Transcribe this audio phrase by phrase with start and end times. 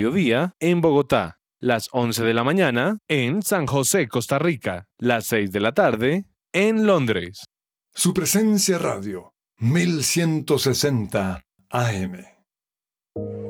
[0.00, 5.52] mediodía en Bogotá, las 11 de la mañana en San José, Costa Rica, las 6
[5.52, 7.44] de la tarde en Londres.
[7.92, 13.49] Su presencia radio, 1160 AM.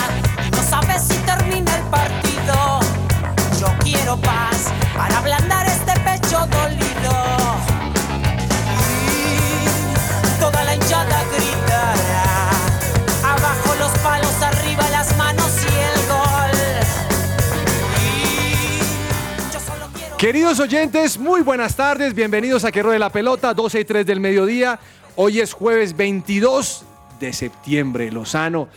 [20.21, 22.13] Queridos oyentes, muy buenas tardes.
[22.13, 24.79] Bienvenidos a Que Ruede la Pelota, 12 y 3 del mediodía.
[25.15, 26.83] Hoy es jueves 22
[27.19, 28.67] de septiembre, Lozano.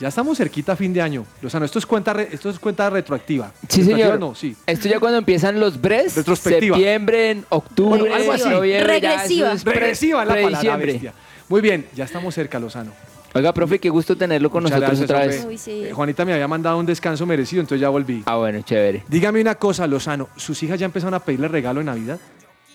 [0.00, 1.26] Ya estamos cerquita a fin de año.
[1.42, 3.52] Lozano, esto es cuenta, re- esto es cuenta retroactiva.
[3.68, 4.18] Sí, Retroactiva señor.
[4.18, 4.56] No, sí.
[4.66, 6.76] Esto ya cuando empiezan los BRES, Retrospectiva.
[6.78, 8.48] septiembre, en octubre, Bueno, algo así.
[8.48, 9.46] noviembre, ya Regresiva.
[9.48, 10.92] eso es pre- Regresiva es la palabra prediciembre.
[10.92, 11.12] bestia.
[11.50, 12.92] Muy bien, ya estamos cerca, Lozano.
[13.36, 15.44] Oiga, profe, qué gusto tenerlo con Muchas nosotros gracias, otra vez.
[15.44, 15.86] Uy, sí.
[15.86, 18.22] Eh, Juanita me había mandado un descanso merecido, entonces ya volví.
[18.26, 19.02] Ah, bueno, chévere.
[19.08, 20.28] Dígame una cosa, Lozano.
[20.36, 22.20] ¿Sus hijas ya empezaron a pedirle regalo de Navidad?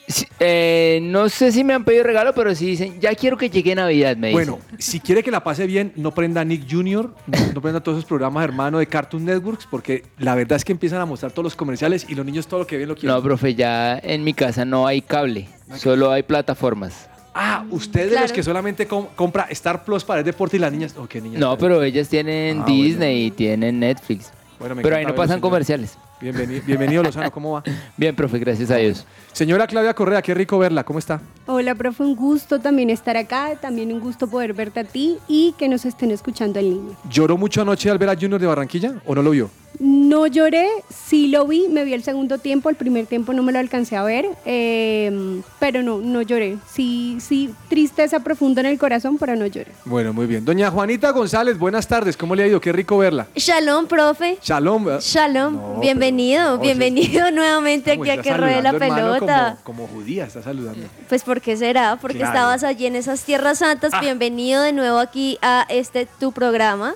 [0.09, 3.49] Sí, eh, no sé si me han pedido regalo, pero sí dicen, ya quiero que
[3.49, 4.47] llegue Navidad, me dicen.
[4.47, 7.99] Bueno, si quiere que la pase bien, no prenda Nick Jr., no, no prenda todos
[7.99, 11.43] esos programas hermano de Cartoon Networks, porque la verdad es que empiezan a mostrar todos
[11.43, 13.15] los comerciales y los niños todo lo que ven lo quieren.
[13.15, 15.47] No, profe, ya en mi casa no hay cable,
[15.77, 17.08] solo hay plataformas.
[17.33, 18.33] Ah, usted de los Claro.
[18.33, 20.95] que solamente com- compra Star Plus para el deporte y las niñas.
[20.97, 21.39] Oh, qué niñas.
[21.39, 24.31] No, pero ellas tienen Ah, Disney y tienen Netflix.
[24.59, 25.41] Bueno, me Pero ahí no pasan señor.
[25.41, 25.97] comerciales.
[26.19, 27.63] Bienvenido, bienvenido, Lozano, ¿cómo va?
[27.97, 29.05] Bien, profe, gracias a Dios.
[29.31, 31.21] Señora Claudia Correa, qué rico verla, ¿cómo está?
[31.45, 35.53] Hola, profe, un gusto también estar acá, también un gusto poder verte a ti y
[35.57, 36.97] que nos estén escuchando en línea.
[37.09, 39.49] ¿Lloró mucho anoche al ver a Junior de Barranquilla o no lo vio?
[39.77, 43.51] No lloré, sí lo vi, me vi el segundo tiempo, el primer tiempo no me
[43.53, 46.57] lo alcancé a ver, eh, pero no, no lloré.
[46.69, 49.71] Sí, sí, tristeza profunda en el corazón, pero no lloré.
[49.85, 50.43] Bueno, muy bien.
[50.43, 52.59] Doña Juanita González, buenas tardes, ¿cómo le ha ido?
[52.59, 53.27] Qué rico verla.
[53.35, 54.37] Shalom, profe.
[54.41, 54.83] Shalom.
[54.83, 55.01] ¿verdad?
[55.01, 55.53] Shalom.
[55.55, 59.57] No, bienvenido, pero- no, bienvenido nuevamente ¿Cómo aquí a que ruede la pelota.
[59.63, 60.87] Como, como judía está saludando.
[61.07, 61.97] Pues ¿por qué será?
[62.01, 62.33] Porque Claro.
[62.33, 63.91] estabas allí en esas tierras santas.
[63.93, 64.01] Ah.
[64.01, 66.95] Bienvenido de nuevo aquí a este tu programa.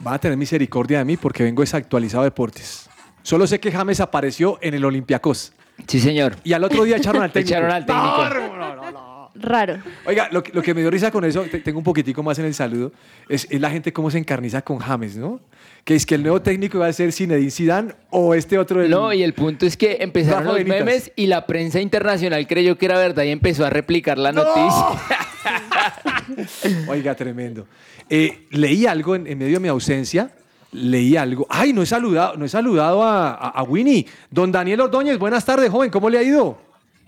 [0.05, 2.89] Va a tener misericordia de mí porque vengo desactualizado de deportes.
[3.21, 5.53] Solo sé que James apareció en el Olympiacos.
[5.87, 6.35] Sí, señor.
[6.43, 7.55] Y al otro día echaron al técnico.
[7.57, 8.57] Echaron al técnico.
[8.57, 9.12] No, no, no.
[9.35, 9.79] Raro.
[10.05, 12.37] Oiga, lo, que- lo que me dio risa con eso, te- tengo un poquitico más
[12.39, 12.91] en el saludo,
[13.27, 15.39] es, es la gente cómo se encarniza con James, ¿no?
[15.83, 18.91] Que es que el nuevo técnico va a ser Zinedine Zidane o este otro del...
[18.91, 22.85] No, y el punto es que empezaron los memes y la prensa internacional creyó que
[22.85, 24.85] era verdad y empezó a replicar la noticia.
[26.87, 27.67] Oiga, tremendo.
[28.09, 30.31] Eh, leí algo en, en medio de mi ausencia.
[30.71, 31.45] Leí algo.
[31.49, 34.05] Ay, no he saludado, no he saludado a, a- a Winnie.
[34.31, 35.89] Don Daniel Ordóñez, buenas tardes, joven.
[35.91, 36.57] ¿Cómo le ha ido?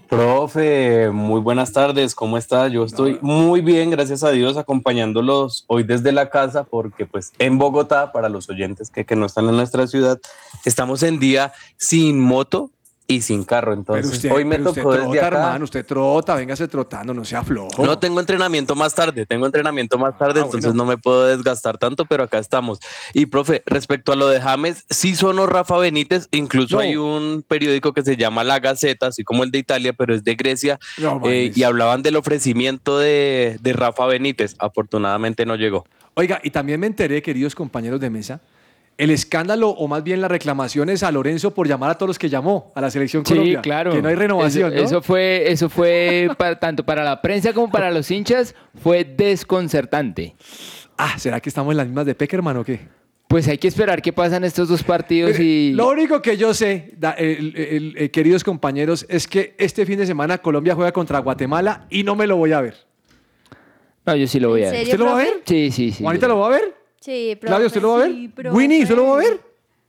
[0.10, 2.68] Profe, muy buenas tardes, ¿cómo está?
[2.68, 7.58] Yo estoy muy bien, gracias a Dios, acompañándolos hoy desde la casa, porque pues en
[7.58, 10.20] Bogotá, para los oyentes que, que no están en nuestra ciudad,
[10.64, 12.70] estamos en día sin moto
[13.08, 15.38] y sin carro, entonces hoy me pero usted tocó desde trota, acá.
[15.38, 15.64] hermano.
[15.66, 17.86] Usted trota, véngase trotando, no sea flojo.
[17.86, 20.84] No tengo entrenamiento más tarde, tengo entrenamiento más tarde, Ah, entonces bueno.
[20.86, 22.80] no me puedo desgastar tanto, pero acá estamos.
[23.14, 26.82] Y profe, respecto a lo de James, sí sonó Rafa Benítez, incluso No.
[26.82, 30.24] hay un periódico que se llama La Gaceta, así como el de Italia, pero es
[30.24, 34.56] de Grecia, No, eh, y hablaban del ofrecimiento de, de Rafa Benítez.
[34.58, 35.86] Afortunadamente no llegó.
[36.16, 38.40] Oiga, y también me enteré, queridos compañeros de mesa,
[38.98, 42.30] el escándalo, o más bien las reclamaciones a Lorenzo por llamar a todos los que
[42.30, 43.62] llamó a la selección Sí, Colombia.
[43.62, 43.92] claro.
[43.92, 44.86] Que no hay renovación, eso, ¿no?
[44.88, 50.36] eso fue, eso fue para- tanto para la prensa como para los hinchas, fue desconcertante.
[50.98, 52.80] Ah, ¿será que estamos en las mismas de Peckerman o qué?
[53.28, 55.74] Pues hay que esperar qué pasan estos dos partidos y...
[55.74, 59.98] Lo único que yo sé, da- el- el- el- queridos compañeros, es que este fin
[59.98, 62.76] de semana Colombia juega contra Guatemala y no me lo voy a ver.
[64.06, 64.84] No, yo sí lo voy a ¿En ver.
[64.84, 65.42] ¿Usted lo va a ver?
[65.44, 66.04] Sí, sí, sí.
[66.04, 66.76] ¿Juanita lo va a ver?
[67.06, 67.48] Sí, profe.
[67.48, 68.12] Claudio, ¿usted lo va a ver?
[68.12, 68.56] Sí, profe.
[68.58, 69.40] Winnie, ¿usted lo va a ver?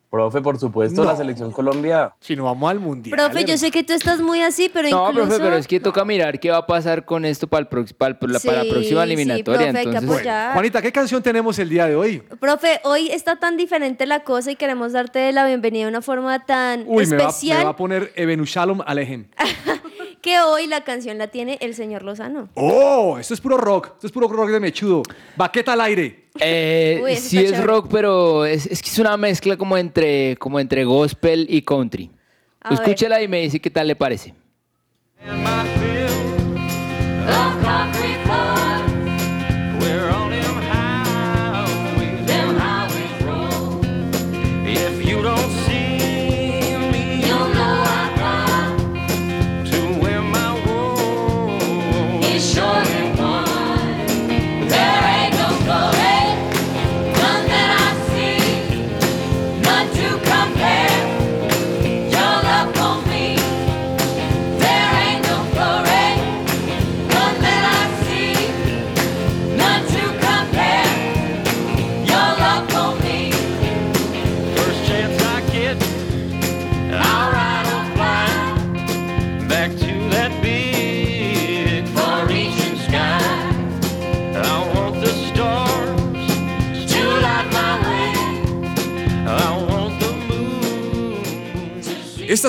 [0.08, 1.10] Profe, por supuesto, No.
[1.10, 2.14] la selección Colombia.
[2.20, 3.18] Si no vamos al mundial.
[3.18, 5.28] Profe, yo sé que tú estás muy así, pero No, incluso...
[5.28, 7.92] profe, pero es que toca mirar qué va a pasar con esto para, el prox-
[7.92, 9.58] para, el- para la Sí, próxima sí, eliminatoria.
[9.72, 10.52] profe, hay que entonces, apoyar.
[10.52, 12.20] Juanita, ¿qué canción tenemos el día de hoy?
[12.40, 16.46] Profe, hoy está tan diferente la cosa y queremos darte la bienvenida de una forma
[16.46, 19.26] tan Uy, me va, especial me va a poner Ebenushalom Alejem.
[20.26, 22.48] que hoy la canción la tiene el señor Lozano.
[22.54, 23.16] ¡Oh!
[23.16, 23.92] Esto es puro rock.
[23.94, 25.04] Esto es puro rock de mechudo.
[25.36, 26.24] Baqueta al aire.
[26.40, 27.62] Eh, Uy, sí es chévere.
[27.62, 32.10] rock, pero es, es que es una mezcla como entre, como entre gospel y country.
[32.60, 32.80] A ver.
[32.80, 34.34] Escúchela y me dice qué tal le parece.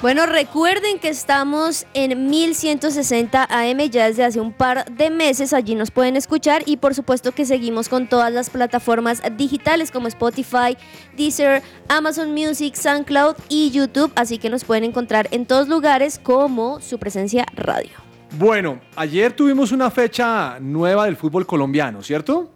[0.00, 5.52] Bueno, recuerden que estamos en 1160 AM ya desde hace un par de meses.
[5.52, 10.06] Allí nos pueden escuchar y por supuesto que seguimos con todas las plataformas digitales como
[10.06, 10.76] Spotify,
[11.16, 14.12] Deezer, Amazon Music, SoundCloud y YouTube.
[14.14, 17.90] Así que nos pueden encontrar en todos lugares como su presencia radio.
[18.38, 22.52] Bueno, ayer tuvimos una fecha nueva del fútbol colombiano, ¿cierto?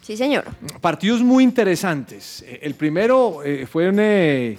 [0.00, 0.44] Sí, señor.
[0.80, 2.42] Partidos muy interesantes.
[2.46, 4.56] Eh, El primero eh, fue un, eh,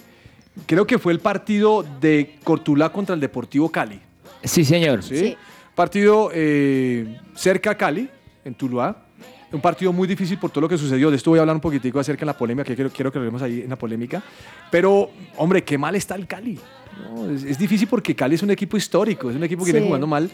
[0.66, 4.00] creo que fue el partido de Cortulá contra el Deportivo Cali.
[4.44, 5.04] Sí, señor.
[5.04, 5.18] ¿sí?
[5.18, 5.38] Sí.
[5.76, 8.10] Partido eh, cerca a Cali,
[8.44, 9.04] en Tuluá.
[9.52, 11.10] Un partido muy difícil por todo lo que sucedió.
[11.10, 13.20] De esto voy a hablar un poquitico acerca de la polémica, que quiero, quiero que
[13.20, 14.22] lo vemos ahí en la polémica.
[14.70, 16.60] Pero, hombre, qué mal está el Cali.
[17.02, 17.30] ¿no?
[17.30, 20.08] Es, es difícil porque Cali es un equipo histórico, es un equipo que viene jugando
[20.08, 20.30] mal.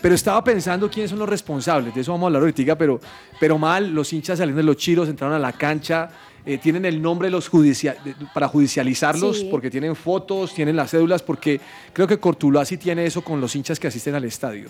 [0.00, 3.00] Pero estaba pensando quiénes son los responsables, de eso vamos a hablar ahorita, pero,
[3.38, 6.08] pero mal, los hinchas saliendo de los chiros, entraron a la cancha,
[6.46, 9.48] eh, tienen el nombre de los judicia- de- para judicializarlos, Sí.
[9.50, 11.60] porque tienen fotos, tienen las cédulas, porque
[11.92, 14.68] creo que Cortuluá sí tiene eso con los hinchas que asisten al estadio.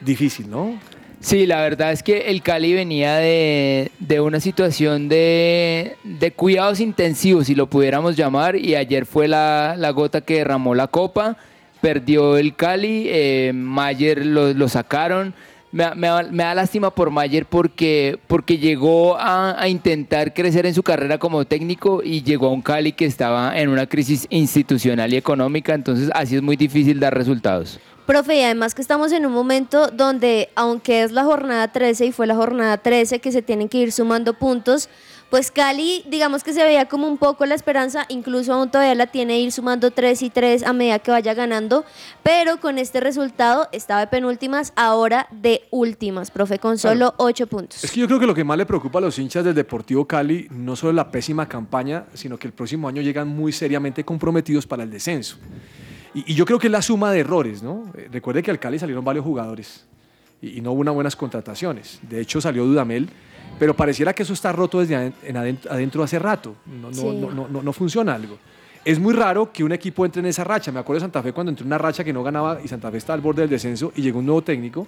[0.00, 0.78] Difícil, ¿no?
[1.20, 6.78] Sí, la verdad es que el Cali venía de, de una situación de, de cuidados
[6.78, 11.36] intensivos, si lo pudiéramos llamar, y ayer fue la, la gota que derramó la copa,
[11.80, 15.34] perdió el Cali, eh, Mayer lo, lo sacaron,
[15.70, 20.74] me, me me da lástima por Mayer porque, porque llegó a, a intentar crecer en
[20.74, 25.12] su carrera como técnico y llegó a un Cali que estaba en una crisis institucional
[25.12, 27.78] y económica, entonces así es muy difícil dar resultados.
[28.08, 32.12] Profe, y además que estamos en un momento donde, aunque es la jornada 13 y
[32.12, 34.88] fue la jornada 13 que se tienen que ir sumando puntos,
[35.30, 39.08] pues Cali, digamos que se veía como un poco la esperanza, incluso aún todavía la
[39.08, 41.84] tiene ir sumando 3 y 3 a medida que vaya ganando,
[42.22, 47.84] pero con este resultado estaba de penúltimas, ahora de últimas, profe, con solo 8 puntos.
[47.84, 50.06] Es que yo creo que lo que más le preocupa a los hinchas del Deportivo
[50.06, 54.04] Cali no solo es la pésima campaña, sino que el próximo año llegan muy seriamente
[54.04, 55.36] comprometidos para el descenso.
[56.14, 57.92] Y, y yo creo que es la suma de errores, ¿no?
[57.96, 59.84] Eh, Recuerde que al Cali salieron varios jugadores
[60.40, 62.00] y, y no hubo unas buenas contrataciones.
[62.08, 63.10] De hecho, salió Dudamel,
[63.58, 66.54] pero pareciera que eso está roto desde aden- en adentro, adentro hace rato.
[66.66, 67.04] No, no, Sí.
[67.04, 68.38] no, no, no- no funciona algo.
[68.84, 70.72] Es muy raro que un equipo entre en esa racha.
[70.72, 72.90] Me acuerdo de Santa Fe cuando entró en una racha que no ganaba y Santa
[72.90, 74.86] Fe estaba al borde del descenso y llegó un nuevo técnico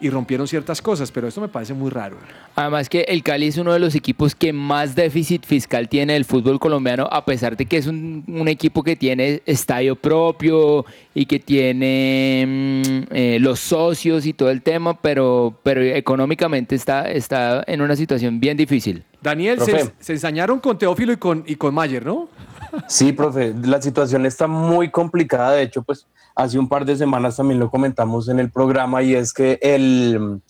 [0.00, 2.16] y rompieron ciertas cosas, pero esto me parece muy raro.
[2.54, 6.24] Además que el Cali es uno de los equipos que más déficit fiscal tiene el
[6.24, 11.26] fútbol colombiano, a pesar de que es un, un equipo que tiene estadio propio y
[11.26, 17.64] que tiene mm, eh, los socios y todo el tema, pero, pero económicamente está, está
[17.66, 19.04] en una situación bien difícil.
[19.20, 22.28] Daniel, se, se ensañaron con Teófilo y con, y con Mayer, ¿no?
[22.86, 25.52] Sí, profe, la situación está muy complicada.
[25.52, 26.06] De hecho, pues
[26.38, 30.40] hace un par de semanas también lo comentamos en el programa y es que el,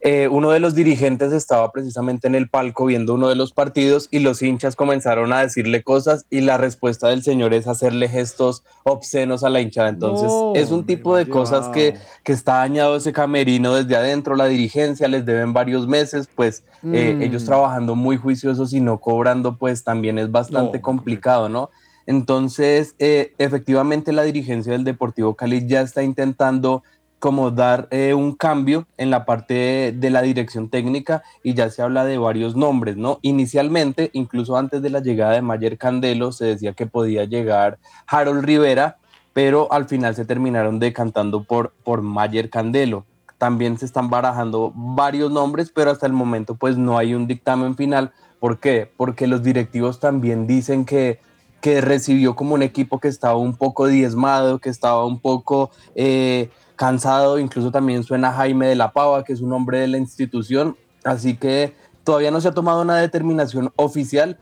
[0.00, 4.08] eh, uno de los dirigentes estaba precisamente en el palco viendo uno de los partidos
[4.10, 8.64] y los hinchas comenzaron a decirle cosas y la respuesta del señor es hacerle gestos
[8.82, 9.88] obscenos a la hinchada.
[9.88, 14.34] Entonces, No, es un tipo de cosas que, que está dañado ese camerino desde adentro,
[14.34, 17.22] la dirigencia les deben varios meses, pues eh, Mm.
[17.22, 21.70] ellos trabajando muy juiciosos y no cobrando, pues también es bastante No, complicado, ¿no?
[22.06, 26.82] Entonces, eh, efectivamente la dirigencia del Deportivo Cali ya está intentando
[27.18, 31.70] como dar eh, un cambio en la parte de, de la dirección técnica y ya
[31.70, 33.18] se habla de varios nombres, ¿no?
[33.22, 38.44] Inicialmente, incluso antes de la llegada de Mayer Candelo, se decía que podía llegar Harold
[38.44, 38.98] Rivera,
[39.32, 43.04] pero al final se terminaron decantando por, por Mayer Candelo.
[43.38, 47.76] También se están barajando varios nombres, pero hasta el momento pues no hay un dictamen
[47.76, 48.12] final.
[48.40, 48.90] ¿Por qué?
[48.96, 51.20] Porque los directivos también dicen que,
[51.66, 56.48] que recibió como un equipo que estaba un poco diezmado, que estaba un poco eh,
[56.76, 60.76] cansado, incluso también suena Jaime de la Pava, que es un hombre de la institución,
[61.02, 64.38] así que todavía no se ha tomado una determinación oficial,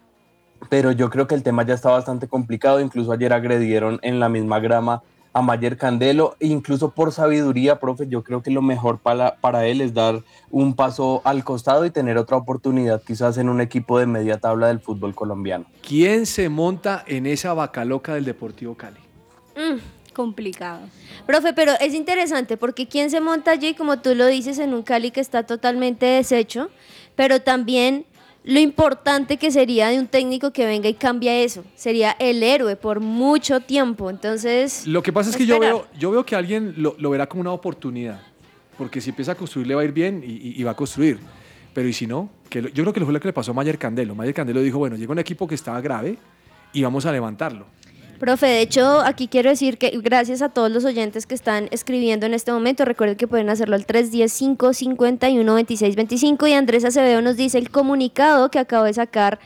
[0.69, 4.29] pero yo creo que el tema ya está bastante complicado, incluso ayer agredieron en la
[4.29, 5.03] misma grama
[5.35, 9.67] a Mayer Candelo, e incluso por sabiduría, profe, yo creo que lo mejor para, para
[9.67, 13.99] él es dar un paso al costado y tener otra oportunidad quizás en un equipo
[13.99, 15.67] de media tabla del fútbol colombiano.
[15.87, 19.01] ¿Quién se monta en esa vaca loca del Deportivo Cali?
[19.57, 19.81] Mm.
[20.15, 20.83] Complicado.
[21.27, 24.85] Profe, pero es interesante porque quién se monta allí, como tú lo dices, en un
[24.85, 26.71] Cali que está totalmente deshecho,
[27.17, 28.07] pero también
[28.45, 31.65] lo importante que sería de un técnico que venga y cambia eso.
[31.75, 34.11] Sería el héroe por mucho tiempo.
[34.11, 37.27] Entonces, Lo que pasa es que yo veo, yo veo que alguien lo, lo verá
[37.27, 38.21] como una oportunidad,
[38.77, 40.77] porque si empieza a construir le va a ir bien y, y- y va a
[40.77, 41.19] construir.
[41.73, 43.55] Pero y si no, que lo- yo creo que fue lo que le pasó a
[43.55, 44.15] Mayer Candelo.
[44.15, 46.19] Mayer Candelo dijo, bueno, llega un equipo que estaba grave
[46.73, 47.67] y vamos a levantarlo.
[48.19, 52.27] Profe, de hecho, aquí quiero decir que gracias a todos los oyentes que están escribiendo
[52.27, 57.71] en este momento, recuerden que pueden hacerlo al 310-551-2625 y Andrés Acevedo nos dice el
[57.71, 59.41] comunicado que acabo de sacar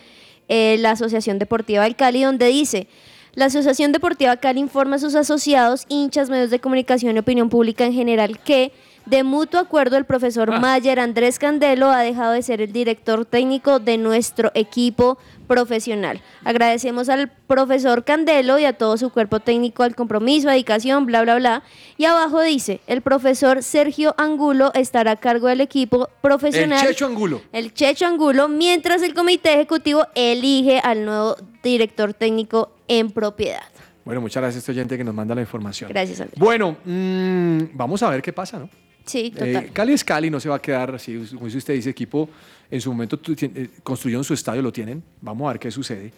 [0.49, 2.89] eh, la Asociación Deportiva del Cali, donde dice,
[3.35, 7.87] la Asociación Deportiva Cali informa a sus asociados, hinchas, medios de comunicación y opinión pública
[7.87, 8.73] en general que,
[9.09, 13.79] de mutuo acuerdo, el profesor Mayer Andrés Candelo ha dejado de ser el director técnico
[13.79, 16.21] de nuestro equipo profesional.
[16.45, 21.37] Agradecemos al profesor Candelo y a todo su cuerpo técnico al compromiso, dedicación, bla, bla,
[21.37, 21.63] bla.
[21.97, 26.87] Y abajo dice, el profesor Sergio Angulo estará a cargo del equipo profesional.
[26.87, 27.41] El Checho Angulo.
[27.53, 33.63] El Checho Angulo, mientras el comité ejecutivo elige al nuevo director técnico en propiedad.
[34.05, 35.91] Bueno, muchas gracias a este oyente que nos manda la información.
[35.91, 36.39] Gracias, Andrés.
[36.39, 38.69] Bueno, mm, vamos a ver qué pasa, ¿no?
[39.09, 39.71] Sí, Eh, total.
[39.73, 42.29] Cali es Cali, no se va a quedar así, como dice usted, dice equipo,
[42.71, 46.13] en su momento eh, construyeron su estadio, lo tienen, vamos a ver qué sucede.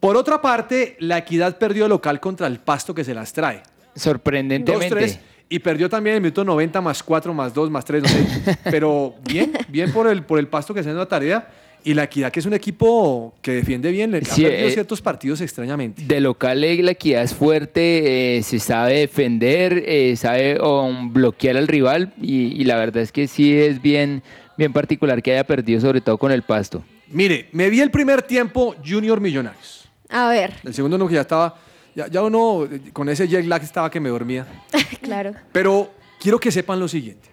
[0.00, 3.62] Por otra parte, la Equidad perdió local contra el Pasto que se las trae.
[3.94, 4.94] Sorprendentemente.
[4.94, 5.18] 2-3,
[5.48, 8.58] y perdió también en el minuto 90 más 4 más 2 más 3, no sé.
[8.64, 11.48] Pero bien, bien por el, por el Pasto que hace la tarea.
[11.84, 14.72] Y la Equidad, que es un equipo que defiende bien, le ha Sí, perdido eh,
[14.72, 16.02] ciertos partidos extrañamente.
[16.04, 21.56] De local eh, la equidad es fuerte, eh, se sabe defender, eh, sabe um, bloquear
[21.56, 24.22] al rival y, y la verdad es que sí es bien,
[24.56, 26.84] bien particular que haya perdido, sobre todo con el pasto.
[27.08, 29.88] Mire, me vi el primer tiempo Junior Millonarios.
[30.08, 31.58] A ver, El segundo no, que ya estaba,
[31.96, 34.46] ya, ya uno con ese jet lag estaba que me dormía.
[35.02, 35.32] claro.
[35.50, 37.28] Pero quiero que sepan lo siguiente.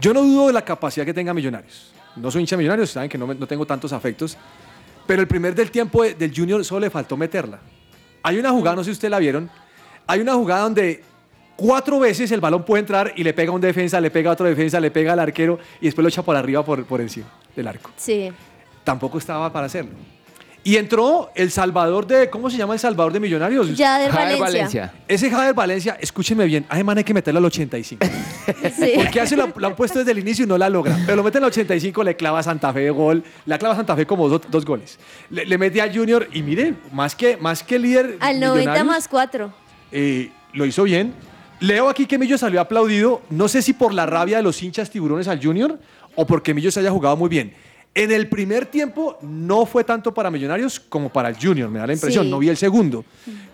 [0.00, 1.93] Yo no dudo de la capacidad que tenga Millonarios.
[2.16, 4.36] No soy hincha de Millonarios, saben que no, me- no tengo tantos afectos.
[5.06, 7.58] Pero el primer del tiempo de- del Junior solo le faltó meterla.
[8.22, 9.50] Hay una jugada, no sé si ustedes la vieron.
[10.06, 11.02] Hay una jugada donde
[11.56, 14.32] cuatro veces el balón puede entrar y le pega a un defensa, le pega a
[14.32, 17.26] otro defensa, le pega al arquero y después lo echa por arriba por, por encima
[17.54, 17.90] del arco.
[17.96, 18.30] Sí.
[18.82, 19.92] Tampoco estaba para hacerlo.
[20.66, 22.30] Y entró el Salvador de.
[22.30, 23.66] ¿Cómo se llama el Salvador de Millonarios?
[23.76, 24.40] Jader Jader Valencia.
[24.40, 24.92] Valencia.
[25.06, 28.04] Ese Jader Valencia, escúcheme bien, a ese man hay que meterlo al 85.
[28.96, 30.96] Porque hace lo, lo han puesto desde el inicio y no la logra.
[31.04, 33.22] Pero lo mete al 85, le clava a Santa Fe de gol.
[33.44, 34.98] Le clava a Santa Fe como dos, dos goles.
[35.30, 38.16] Le, le mete a Junior y mire, más que, más que líder.
[38.20, 39.52] Al 90 Millonarios, más 4.
[39.92, 41.12] eh, lo hizo bien.
[41.60, 44.90] Leo aquí que Millo salió aplaudido, no sé si por la rabia de los hinchas
[44.90, 45.78] tiburones al Junior
[46.14, 47.54] o porque Millo se haya jugado muy bien.
[47.96, 51.86] En el primer tiempo no fue tanto para Millonarios como para el Junior, me da
[51.86, 52.24] la impresión.
[52.24, 52.30] Sí.
[52.30, 53.04] No vi el segundo.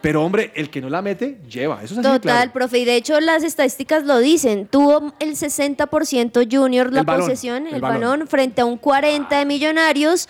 [0.00, 1.82] Pero hombre, el que no la mete, lleva.
[1.82, 2.52] Eso es así de Total, claro.
[2.52, 2.78] profe.
[2.78, 4.66] Y de hecho las estadísticas lo dicen.
[4.66, 8.00] Tuvo el 60% Junior la El balón, posesión, el, el balón.
[8.00, 8.28] balón.
[8.28, 10.26] frente a un 40 de Millonarios.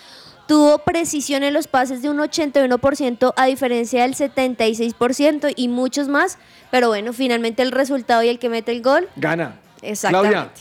[0.48, 6.38] Tuvo precisión en los pases de un 81% a diferencia del 76% y muchos más.
[6.72, 9.08] Pero bueno, finalmente el resultado y el que mete el gol.
[9.14, 9.60] Gana.
[9.82, 10.32] Exactamente.
[10.34, 10.52] Claudia.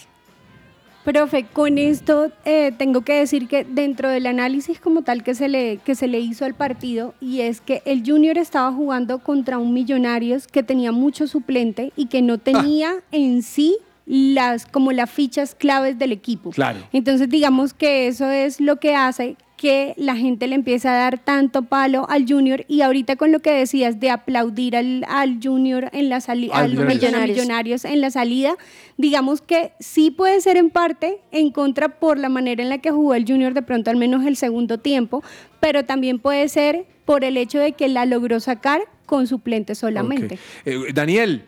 [1.03, 5.47] Profe, con esto eh, tengo que decir que dentro del análisis como tal que se,
[5.47, 9.57] le, que se le hizo al partido, y es que el Junior estaba jugando contra
[9.57, 15.09] un Millonarios que tenía mucho suplente y que no tenía en sí las, como las
[15.09, 16.49] fichas claves del equipo.
[16.49, 16.79] Claro.
[16.91, 21.19] Entonces digamos que eso es lo que hace que la gente le empiece a dar
[21.19, 25.89] tanto palo al Junior y ahorita con lo que decías de aplaudir al, al Junior
[25.91, 27.83] en la salida, Al al Millonarios.
[27.83, 28.55] En la salida,
[28.95, 32.89] digamos que sí puede ser en parte en contra por la manera en la que
[32.89, 35.21] jugó el Junior de pronto al menos el segundo tiempo,
[35.59, 40.39] pero también puede ser por el hecho de que la logró sacar con suplente solamente.
[40.63, 41.43] Eh, Daniel,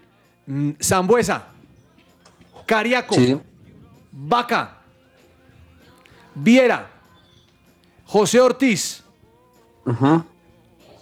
[0.47, 1.47] mm, Zambuesa,
[2.65, 3.15] Cariaco,
[4.11, 4.79] Vaca,
[6.35, 6.89] Viera,
[8.11, 9.03] José Ortiz,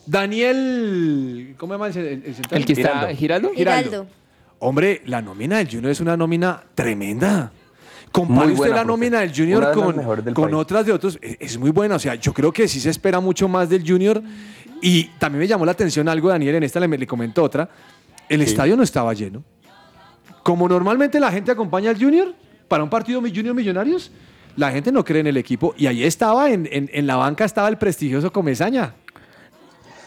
[0.05, 2.59] Daniel, ¿cómo se llama el, el- el central?
[2.61, 3.49] ¿El que está- Giraldo?
[3.55, 4.07] Giraldo.
[4.59, 7.51] Hombre, la nómina del Junior es una nómina tremenda.
[8.11, 8.87] Compare usted la profe.
[8.87, 11.17] nómina del Junior con, del otras de otros.
[11.21, 11.95] Es, es muy buena.
[11.95, 14.21] O sea, yo creo que sí se espera mucho más del Junior.
[14.81, 17.69] Y también me llamó la atención algo, Daniel, en esta le, le comentó otra.
[18.27, 19.43] El estadio no estaba lleno.
[20.43, 22.33] Como normalmente la gente acompaña al Junior
[22.67, 24.11] para un partido Junior Millonarios,
[24.55, 25.73] la gente no cree en el equipo.
[25.77, 28.93] Y ahí estaba, en, en- en la banca estaba el prestigioso Comesaña.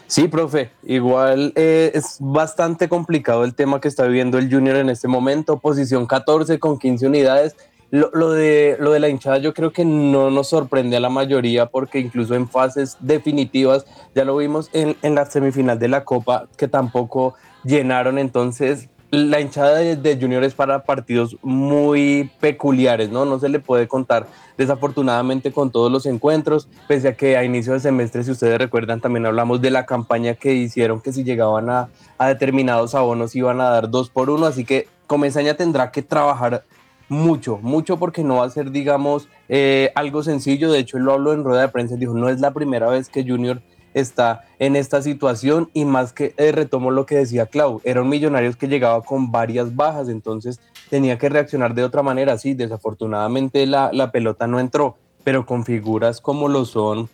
[0.07, 4.89] Sí, profe, igual eh, es bastante complicado el tema que está viviendo el Junior en
[4.89, 7.55] este momento, posición 14 con 15 unidades.
[7.89, 11.09] Lo, lo de, lo de la hinchada yo creo que no nos sorprende a la
[11.09, 16.03] mayoría porque incluso en fases definitivas, ya lo vimos en, en la semifinal de la
[16.03, 23.25] Copa, que tampoco llenaron, entonces la hinchada de, Junior es para partidos muy peculiares, ¿no?
[23.25, 24.25] No se le puede contar
[24.57, 29.01] desafortunadamente con todos los encuentros, pese a que a inicio de semestre, si ustedes recuerdan,
[29.01, 33.61] también hablamos de la campaña que hicieron, que si llegaban a, a determinados abonos iban
[33.61, 36.63] a dar dos por uno, así que Comesaña tendrá que trabajar
[37.07, 40.71] mucho, mucho porque no va a ser, digamos, eh, algo sencillo.
[40.71, 43.09] De hecho, él lo habló en rueda de prensa, dijo, no es la primera vez
[43.09, 43.61] que Junior
[43.93, 48.09] está en esta situación y más que eh, retomo lo que decía Clau, era un
[48.09, 53.65] Millonarios que llegaba con varias bajas, entonces tenía que reaccionar de otra manera, sí, desafortunadamente
[53.65, 57.09] la, la pelota no entró, pero con figuras como lo son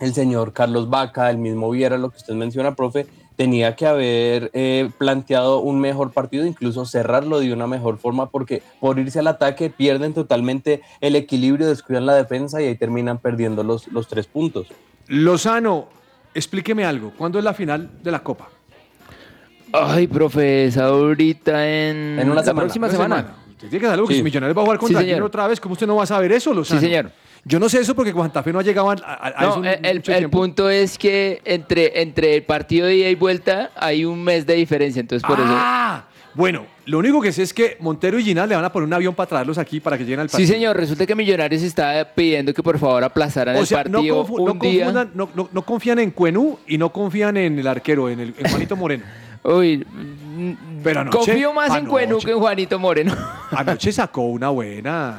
[0.00, 3.06] el señor Carlos Vaca, el mismo Viera, lo que usted menciona, profe,
[3.36, 8.62] tenía que haber eh, planteado un mejor partido, incluso cerrarlo de una mejor forma, porque
[8.80, 13.62] por irse al ataque pierden totalmente el equilibrio, descuidan la defensa y ahí terminan perdiendo
[13.62, 14.68] los, los tres puntos.
[15.06, 15.86] Lozano,
[16.34, 17.12] explíqueme algo.
[17.16, 18.48] ¿Cuándo es la final de la Copa?
[19.72, 23.16] Ay, profe, es ahorita en, En una la próxima Una semana.
[23.16, 23.36] semana.
[23.52, 24.18] Usted tiene que saber que Sí.
[24.18, 25.14] si Millonarios va a jugar contra Sí, señor.
[25.16, 26.80] Junior otra vez, ¿cómo usted no va a saber eso, Lozano?
[26.80, 27.10] Sí, señor.
[27.44, 29.78] Yo no sé eso porque Santa Fe no ha llegado a, a- a No, eso
[29.82, 34.22] el, el- punto es que entre, entre el partido de ida y vuelta hay un
[34.22, 38.24] mes de diferencia, entonces por Ah, bueno, lo único que sé es que Montero y
[38.24, 40.36] Ginás le van a poner un avión para traerlos aquí para que lleguen al eso.
[40.36, 40.54] Sí, partido.
[40.58, 44.22] señor, resulta que Millonarios está pidiendo que por favor aplazaran O el sea, partido no
[44.52, 44.86] un día.
[44.86, 48.34] confundan- no- no- no confían en Cuenú y no confían en el arquero, en, el,
[48.38, 49.04] en Juanito Moreno.
[49.44, 49.84] Uy,
[50.84, 53.14] Pero anoche- confío más en Cuenú que en Juanito Moreno.
[53.50, 55.18] Anoche sacó una buena.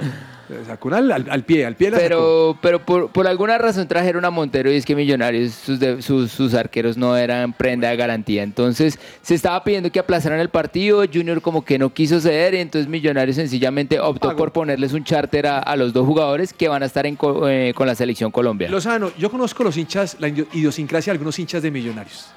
[0.65, 2.07] Sacó una al, pie, al pie la sacó.
[2.07, 6.01] Pero, pero por, por alguna razón trajeron a Montero y es que Millonarios, sus, de-
[6.01, 8.43] sus, sus arqueros no eran prenda de garantía.
[8.43, 12.57] Entonces se estaba pidiendo que aplazaran el partido, Junior como que no quiso ceder y
[12.57, 16.83] entonces Millonarios sencillamente optó por ponerles un charter a, a los dos jugadores que van
[16.83, 18.69] a estar en eh, con la selección Colombia.
[18.69, 22.27] Lozano, yo conozco los hinchas, la idio- idiosincrasia de algunos hinchas de Millonarios.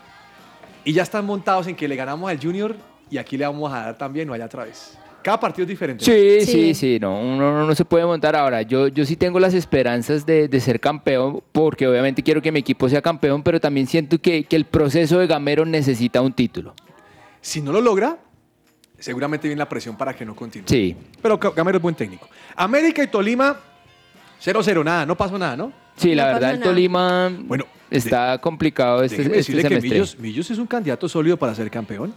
[0.84, 2.76] Y ya están montados en que le ganamos al Junior
[3.10, 4.96] y aquí le vamos a dar también o allá otra vez.
[5.26, 6.04] Cada partido es diferente.
[6.04, 8.62] Sí, sí, sí, no, uno no, no se puede montar ahora.
[8.62, 12.60] Yo, yo sí tengo las esperanzas de, de ser campeón, porque obviamente quiero que mi
[12.60, 16.76] equipo sea campeón, pero también siento que, que el proceso de Gamero necesita un título.
[17.40, 18.18] Si no lo logra,
[19.00, 20.68] seguramente viene la presión para que no continúe.
[20.68, 20.96] Sí.
[21.20, 22.28] Pero Ga- Gamero es buen técnico.
[22.54, 23.56] América y Tolima,
[24.44, 25.72] 0-0, nada, no pasó nada, ¿no?
[25.96, 29.80] Sí, la verdad, el Tolima Bueno, está complicado este, este decirle que.
[29.80, 32.14] Millos, Millos es un candidato sólido para ser campeón.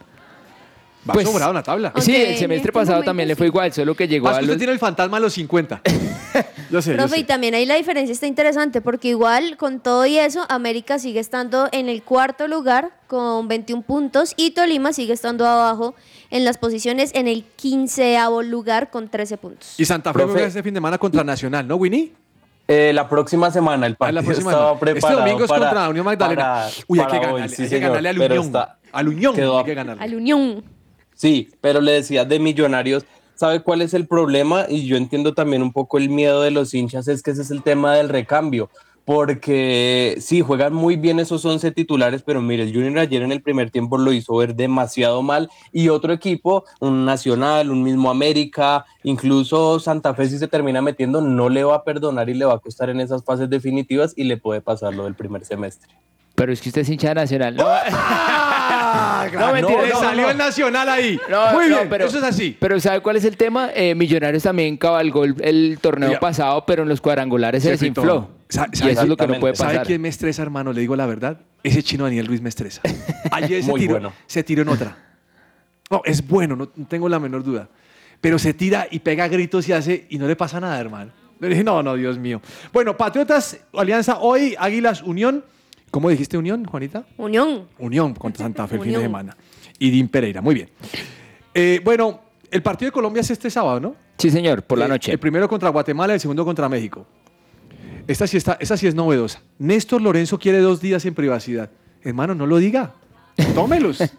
[1.08, 1.94] Va Pues, sobrado en la tabla.
[2.00, 4.54] Sí, el semestre pasado también le fue igual, solo que llegó Más a que usted
[4.54, 4.58] los...
[4.60, 5.82] tiene el fantasma a los 50.
[6.70, 7.20] yo sé, yo Profe, sé.
[7.22, 11.20] y también ahí la diferencia está interesante porque igual con todo y eso, América sigue
[11.22, 15.96] estando en el cuarto lugar con 21 puntos y Tolima sigue estando abajo
[16.32, 19.76] en las posiciones en el quinceavo lugar con 13 puntos.
[19.80, 20.34] Y Santa Fe Profe.
[20.34, 22.12] juega este fin de semana contra Nacional, ¿no, Winnie?
[22.68, 24.92] Eh, la próxima semana el Ah, partido la próxima estaba semana.
[24.92, 26.42] Este preparado domingo es para- contra Unión Magdalena.
[26.44, 28.46] para- Uy, hay que para ganarle, hoy, sí, hay que señor, ganarle al pero Unión.
[28.46, 30.04] está- Al Unión quedó hay a- que ganarle.
[30.04, 30.64] Al Unión.
[31.20, 33.04] Sí, pero le decía de Millonarios,
[33.36, 34.68] ¿sabe cuál es el problema?
[34.70, 37.52] Y yo entiendo también un poco el miedo de los hinchas, es que ese es
[37.52, 38.70] el tema del recambio.
[39.04, 43.42] Porque sí, juegan muy bien esos 11 titulares, pero mire, el Junior ayer en el
[43.42, 45.50] primer tiempo lo hizo ver demasiado mal.
[45.74, 51.20] Y otro equipo, un Nacional, un mismo América, incluso Santa Fe, si se termina metiendo,
[51.20, 54.24] no le va a perdonar y le va a costar en esas fases definitivas y
[54.24, 55.90] le puede pasar lo del primer semestre.
[56.40, 57.54] Pero es que usted es hincha de Nacional.
[57.58, 57.66] No,
[59.40, 60.30] No, mentira, le salió no.
[60.32, 61.20] el Nacional ahí.
[61.30, 62.56] No, Muy no, bien, pero, eso es así.
[62.60, 63.70] Pero ¿sabe cuál es el tema?
[63.76, 68.30] Eh, Millonarios también cabalgó el, el torneo pasado, pero en los cuadrangulares se Se desinfló.
[68.50, 69.86] Y sabe- eso es lo que no puede ¿Sabe pasar.
[69.88, 70.72] quién me estresa, hermano?
[70.72, 71.42] Le digo la verdad.
[71.62, 72.82] Ese chino Daniel Ruiz me estresa.
[73.32, 74.14] Ayer se tiró, bueno.
[74.26, 74.98] se tiró en otra.
[75.92, 77.68] No, es bueno, no no tengo la menor duda.
[78.22, 81.12] Pero se tira y pega gritos y hace y no le pasa nada, hermano.
[81.40, 82.42] Le dije, no, no, Dios mío.
[82.74, 85.44] Bueno, Patriotas, Alianza hoy, Águilas, Unión.
[85.92, 87.06] ¿Cómo dijiste Unión, Juanita?
[87.18, 87.68] Unión.
[87.80, 89.36] Unión contra Santa Fe el fin de semana.
[89.80, 90.70] Y Dean Pereira, muy bien.
[91.54, 92.22] Eh, bueno,
[92.52, 93.96] el partido de Colombia es este sábado, ¿no?
[94.18, 95.12] Sí, señor, por la Eh, noche.
[95.12, 97.06] El primero contra Guatemala, el segundo contra México.
[98.08, 99.42] Esta sí, está, esta sí es novedosa.
[99.60, 101.70] Néstor Lorenzo quiere dos días en privacidad.
[102.04, 102.94] Hermano, no lo diga.
[103.56, 104.00] Tómelos.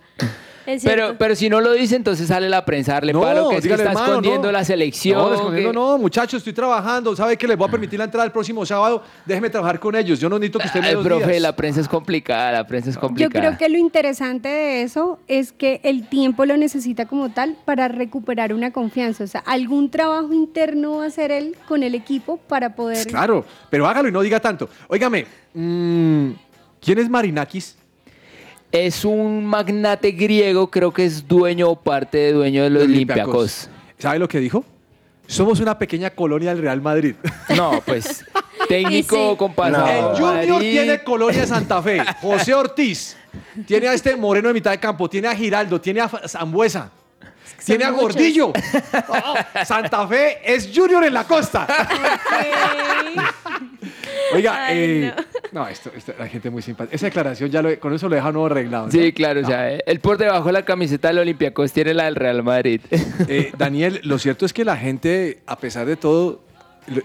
[0.75, 0.85] Es.
[0.85, 3.63] Pero, pero si no lo dice, entonces sale la prensa a darle palo, que es
[3.63, 4.53] que está hermano, escondiendo no.
[4.53, 5.19] la selección.
[5.19, 7.15] No, escondiendo que- no, muchachos, estoy trabajando.
[7.17, 9.03] ¿Sabe que les voy a permitir la entrada el próximo sábado?
[9.27, 10.19] Déjeme trabajar con ellos.
[10.21, 11.43] Yo no necesito que usted me profe, días.
[11.43, 13.47] la prensa es complicada, la prensa es Yo complicada.
[13.47, 17.89] creo que lo interesante de eso es que el tiempo lo necesita como tal para
[17.89, 19.25] recuperar una confianza.
[19.25, 23.07] O sea, algún trabajo interno va a hacer él con el equipo para poder...
[23.07, 24.69] Claro, pero hágalo y no diga tanto.
[24.89, 26.31] Óigame, mm,
[26.81, 27.77] ¿quién es Marinakis?
[28.73, 33.69] Es un magnate griego, creo que es dueño o parte de dueño de los Olympiacos.
[33.99, 34.65] ¿Sabe lo que dijo?
[35.27, 37.15] Somos una pequeña colonia del Real Madrid.
[37.57, 38.25] No, pues
[38.69, 39.37] técnico Sí.
[39.37, 40.13] con pasado.
[40.13, 40.71] El Junior Madrid.
[40.71, 42.01] tiene Colonia Santa Fe.
[42.23, 43.17] José Ortiz.
[43.67, 45.09] Tiene a este Moreno de mitad de campo.
[45.11, 45.81] Tiene a Giraldo.
[45.81, 46.91] Tiene a Zambuesa.
[47.65, 48.15] Tiene a muchos.
[48.15, 48.53] Gordillo.
[49.09, 49.35] Oh,
[49.65, 51.67] Santa Fe es Junior en la costa.
[54.33, 55.13] Oiga, Ay, eh,
[55.53, 56.95] no, esto, esto- la gente muy simpática.
[56.95, 58.87] Esa declaración ya lo, con eso lo deja nuevo arreglado.
[58.87, 58.93] ¿no?
[58.93, 62.15] Sí, claro, o sea, él por debajo de la camiseta del Olympiacos tiene la del
[62.17, 62.81] Real Madrid.
[63.29, 66.41] Eh, Daniel, lo cierto es que la gente, a pesar de todo,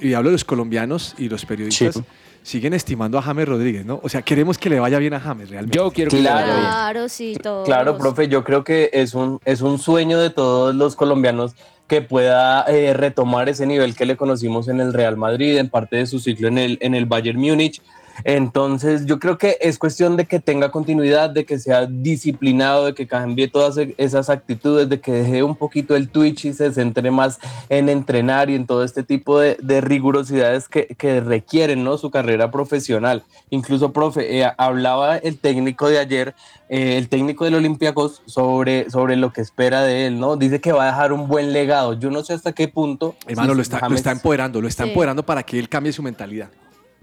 [0.01, 2.03] y hablo de los colombianos y los periodistas, Sí.
[2.45, 3.99] Siguen estimando a James Rodríguez, ¿no?
[4.03, 5.75] O sea, queremos que le vaya bien a James realmente.
[5.75, 6.37] Yo quiero que Claro.
[6.37, 6.69] le vaya bien.
[6.71, 7.65] Claro, sí, todos.
[7.65, 11.55] Claro, profe, yo creo que es un, es un sueño de todos los colombianos
[11.87, 15.97] que pueda eh, retomar ese nivel que le conocimos en el Real Madrid, en parte
[15.97, 17.81] de su ciclo en el, en el Bayern Múnich.
[18.23, 22.93] Entonces, yo creo que es cuestión de que tenga continuidad, de que sea disciplinado, de
[22.93, 26.71] que cambie todas e- esas actitudes, de que deje un poquito el Twitch y se
[26.73, 31.83] centre más en entrenar y en todo este tipo de, de rigurosidades que, que requieren
[31.83, 31.97] ¿no?
[31.97, 33.23] su carrera profesional.
[33.49, 36.35] Incluso, profe, eh, hablaba el técnico de ayer,
[36.69, 40.35] eh, el técnico del Olympiacos, sobre, sobre lo que espera de él, ¿no?
[40.35, 41.93] Dice que va a dejar un buen legado.
[41.93, 43.15] Yo no sé hasta qué punto.
[43.27, 44.89] Hermano, si lo está, lo está empoderando, lo está Sí.
[44.89, 46.49] empoderando para que él cambie su mentalidad.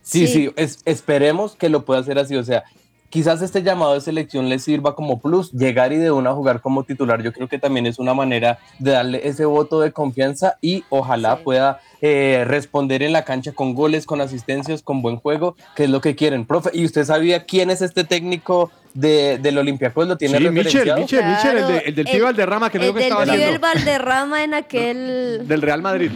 [0.03, 0.33] Sí, Sí.
[0.33, 2.35] sí, es- esperemos que lo pueda hacer así.
[2.37, 2.65] O sea,
[3.09, 6.83] quizás este llamado de selección le sirva como plus, llegar y de una jugar como
[6.85, 7.23] titular.
[7.23, 11.37] Yo creo que también es una manera de darle ese voto de confianza y ojalá
[11.37, 11.43] Sí.
[11.45, 15.91] pueda eh, responder en la cancha con goles, con asistencias, con buen juego, que es
[15.91, 16.45] lo que quieren.
[16.47, 20.09] Profe, ¿y usted sabía quién es este técnico de, del Olympiacos?
[20.09, 21.01] ¿Lo tiene Sí, Michel, referenciado?
[21.01, 23.13] Michel, Michel, el, de- el del pibe Valderrama, que no el es lo que del
[23.13, 23.61] estaba pibe haciendo.
[23.69, 25.43] Valderrama en aquel...
[25.47, 26.11] Del Real Madrid.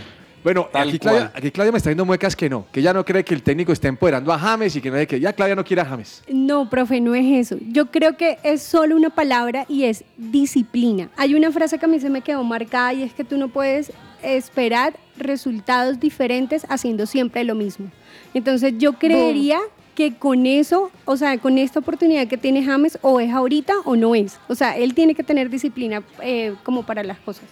[0.47, 1.33] Bueno, aquí Claudia, cual.
[1.35, 3.73] aquí Claudia me está dando muecas que no, que ella no cree que el técnico
[3.73, 6.23] esté empoderando a James y que no que ya Claudia no quiere a James.
[6.29, 7.61] No, profe, no es eso.
[7.69, 11.09] Yo creo que es solo una palabra y es disciplina.
[11.17, 13.49] Hay una frase que a mí se me quedó marcada y es que tú no
[13.49, 13.91] puedes
[14.23, 17.91] esperar resultados diferentes haciendo siempre lo mismo.
[18.33, 19.59] Entonces yo creería
[19.97, 23.97] que con eso, o sea, con esta oportunidad que tiene James, o es ahorita o
[23.97, 24.39] no es.
[24.47, 27.47] O sea, él tiene que tener disciplina eh, como para las cosas.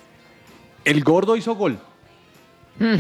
[0.85, 1.76] El gordo hizo gol.
[2.78, 2.94] Mm,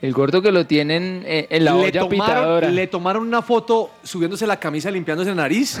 [0.00, 2.60] El gordo que lo tienen eh, en la le, olla pitadora.
[2.60, 5.78] tomaron, le tomaron una foto subiéndose la camisa, limpiándose la nariz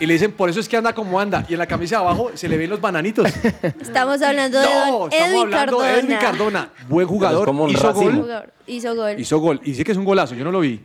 [0.00, 1.46] y le dicen, por eso es que anda como anda.
[1.48, 3.26] Y en la camisa de abajo se le ven los bananitos.
[3.80, 5.86] Estamos hablando de No, don estamos Edwin hablando Cardona.
[5.92, 6.70] de Edwin Cardona.
[6.88, 7.44] Buen jugador.
[7.46, 8.12] como un hizo gol.
[8.16, 8.52] Jugador.
[8.66, 9.20] Hizo gol.
[9.20, 9.60] Hizo gol.
[9.64, 10.34] Y dice que es un golazo.
[10.34, 10.80] Yo no lo vi.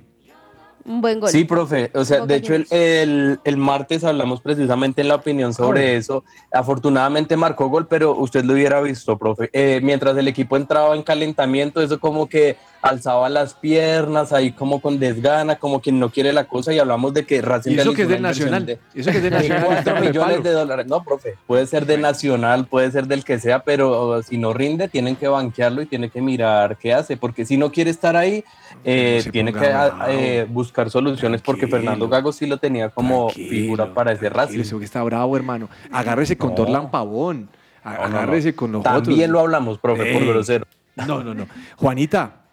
[0.87, 1.29] Un buen gol.
[1.31, 1.89] Sí, profe.
[1.95, 6.23] O sea, de hecho, el, el- el martes hablamos precisamente en la opinión sobre eso.
[6.51, 9.49] Afortunadamente marcó gol, pero usted lo hubiera visto, profe.
[9.53, 14.79] Eh, mientras el equipo entraba en calentamiento, eso como que alzaba las piernas, ahí como
[14.79, 17.93] con desgana, como quien no quiere la cosa, y hablamos de que Racing Y eso
[17.93, 18.65] que es Nacional.
[18.65, 19.63] de- Y eso que es de Nacional.
[19.65, 20.43] cuatro está en el millones palo.
[20.43, 20.85] de dólares.
[20.87, 24.87] No, profe, puede ser de Nacional, puede ser del que sea, pero si no rinde,
[24.87, 28.43] tienen que banquearlo y tiene que mirar qué hace, porque si no quiere estar ahí,
[28.83, 33.93] eh, tiene que ah, eh, buscar soluciones, porque Fernando Gago sí lo tenía como figura
[33.93, 34.59] para ese Racing.
[34.59, 35.69] Eso que está bravo, hermano.
[35.91, 36.55] Agárrese con No.
[36.57, 37.49] Dorlan Pavón.
[37.83, 38.03] A- No.
[38.17, 40.65] Agárrese con los También lo hablamos, profe, por grosero.
[40.95, 41.45] No, no, no.
[41.77, 42.44] Juanita,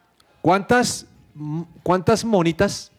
[0.43, 1.07] ¿cuántas,
[1.83, 2.93] ¿cuántas monitas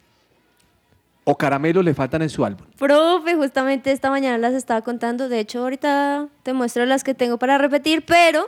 [1.26, 2.66] o caramelos le faltan en su álbum?
[2.78, 5.30] Profe, justamente esta mañana las estaba contando.
[5.30, 8.48] De hecho, ahorita te muestro las que tengo para repetir, pero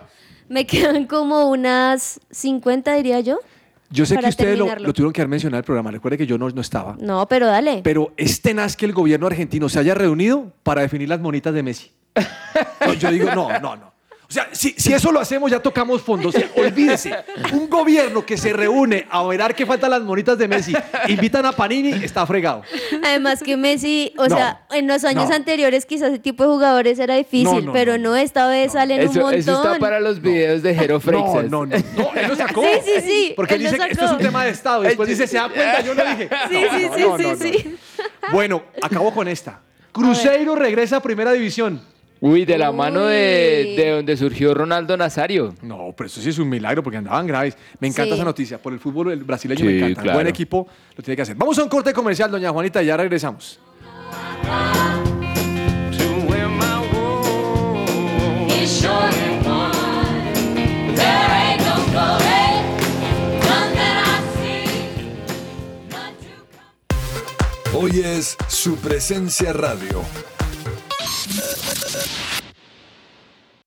[0.50, 3.40] me quedan como unas 50, diría yo.
[3.92, 5.92] Yo sé que ustedes lo, tuvieron que haber mencionado en el programa.
[5.92, 6.98] Recuerde que yo no, no estaba.
[7.00, 7.82] No, pero dale.
[7.84, 11.64] Pero es tenaz que el gobierno argentino se haya reunido para definir las monitas de
[11.64, 11.92] Messi.
[12.86, 13.95] No, yo digo, no, no, no.
[14.28, 16.34] O sea, si, si eso lo hacemos, ya tocamos fondos.
[16.36, 17.14] O sea, olvídese.
[17.54, 20.74] Un gobierno que se reúne a verar que faltan las monitas de Messi,
[21.08, 22.64] invitan a Panini, está fregado.
[23.04, 25.36] Además que Messi, o No, sea, en los años no.
[25.36, 29.02] anteriores quizás ese tipo de jugadores era difícil, No, no, pero no, esta vez salen
[29.08, 29.34] un montón.
[29.36, 31.00] eso está para los videos de Jero.
[31.06, 31.76] No, no, no.
[31.96, 32.64] No, él lo sacó.
[32.64, 33.34] Sí, sí, sí.
[33.36, 34.84] Porque él dice que esto es un tema de Estado.
[34.84, 35.82] Y después dice, ¿se da cuenta?
[35.82, 36.30] Yo lo dije.
[36.50, 37.36] Sí, No, sí, no, sí, no, sí, no, no.
[37.38, 37.76] sí.
[38.32, 39.62] Bueno, acabo con esta.
[39.92, 41.82] Cruzeiro regresa a Primera División.
[42.22, 45.54] Uy, de la mano de, de donde surgió Ronaldo Nazario.
[45.62, 47.58] No, pero eso sí es un milagro porque andaban graves.
[47.80, 48.16] Me encanta Sí.
[48.16, 48.58] esa noticia.
[48.62, 50.02] Por el fútbol el brasileño Sí, me encanta.
[50.02, 50.18] claro.
[50.18, 51.36] Buen equipo lo tiene que hacer.
[51.36, 53.60] Vamos a un corte comercial, doña Juanita, y ya regresamos.
[67.74, 70.02] Hoy es su presencia radio.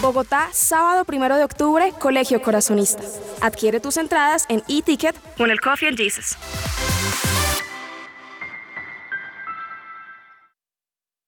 [0.00, 3.02] Bogotá, sábado 1 de octubre, Colegio Corazonista.
[3.42, 6.38] Adquiere tus entradas en e-ticket con el Coffee and Jesus.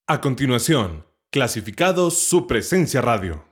[0.06, 3.44] A continuación, clasificados su presencia radio.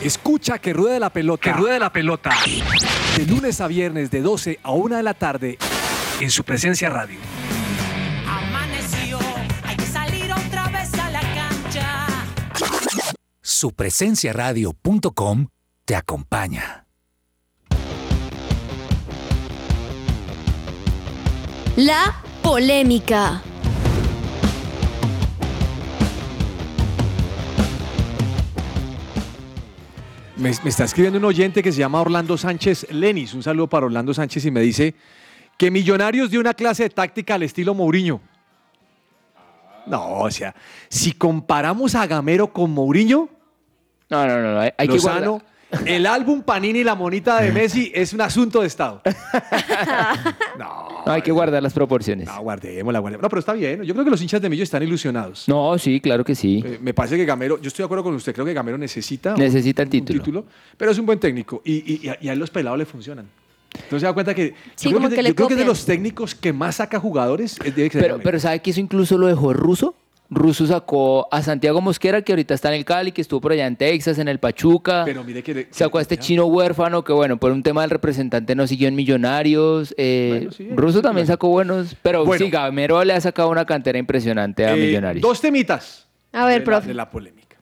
[0.00, 1.42] Escucha que ruede la pelota.
[1.42, 2.30] Que ruede la pelota.
[3.16, 5.56] De lunes a viernes de 12 a 1 de la tarde
[6.20, 7.20] En su presencia radio.
[8.26, 9.20] Amaneció,
[9.62, 12.06] hay que salir otra vez a la cancha.
[13.40, 15.46] Supresenciaradio.com
[15.84, 16.86] te acompaña.
[21.76, 23.42] La polémica.
[30.44, 33.32] Me, me está escribiendo un oyente que se llama Orlando Sánchez Lenis.
[33.32, 34.94] Un saludo para Orlando Sánchez y me dice
[35.56, 38.20] que Millonarios dio una clase de táctica al estilo Mourinho.
[39.86, 40.54] No, o sea,
[40.90, 43.30] si comparamos a Gamero con Mourinho,
[44.10, 45.42] No, no, no, hay, que guardar-
[45.86, 49.02] el álbum Panini y la monita de Messi es un asunto de Estado.
[50.58, 52.26] no, hay que guardar las proporciones.
[52.26, 53.22] No, guardémosla, guardémosla.
[53.26, 53.82] No, pero está bien.
[53.82, 55.48] Yo creo que los hinchas de Millo están ilusionados.
[55.48, 56.62] No, sí, claro que sí.
[56.64, 59.34] Eh, me parece que Gamero, yo estoy de acuerdo con usted, creo que Gamero necesita
[59.34, 60.44] un- Necesita el un título.
[60.76, 62.86] pero es un buen técnico y, y, y a- y a él los pelados le
[62.86, 63.26] funcionan.
[63.74, 65.48] Entonces se da cuenta que, Sí, yo, creo como que, que de- le yo creo
[65.48, 65.68] que de copian.
[65.68, 68.22] los técnicos que más saca jugadores es debe ser Pero, Gamero.
[68.24, 69.94] pero ¿sabe que eso incluso lo dejó Russo?
[70.34, 73.66] Russo sacó a Santiago Mosquera, que ahorita está en el Cali, que estuvo por allá
[73.66, 75.02] en Texas, en el Pachuca.
[75.04, 77.90] Pero mire que le- Sacó a este chino huérfano, que bueno, por un tema del
[77.90, 79.94] representante no siguió en Millonarios.
[79.96, 82.44] Eh, Russo también sacó buenos, pero Bueno.
[82.44, 85.22] sí, Gamero le ha sacado una cantera impresionante a Eh, Millonarios.
[85.22, 86.06] Dos temitas.
[86.32, 86.88] A ver, de la- profe.
[86.88, 87.56] de la polémica.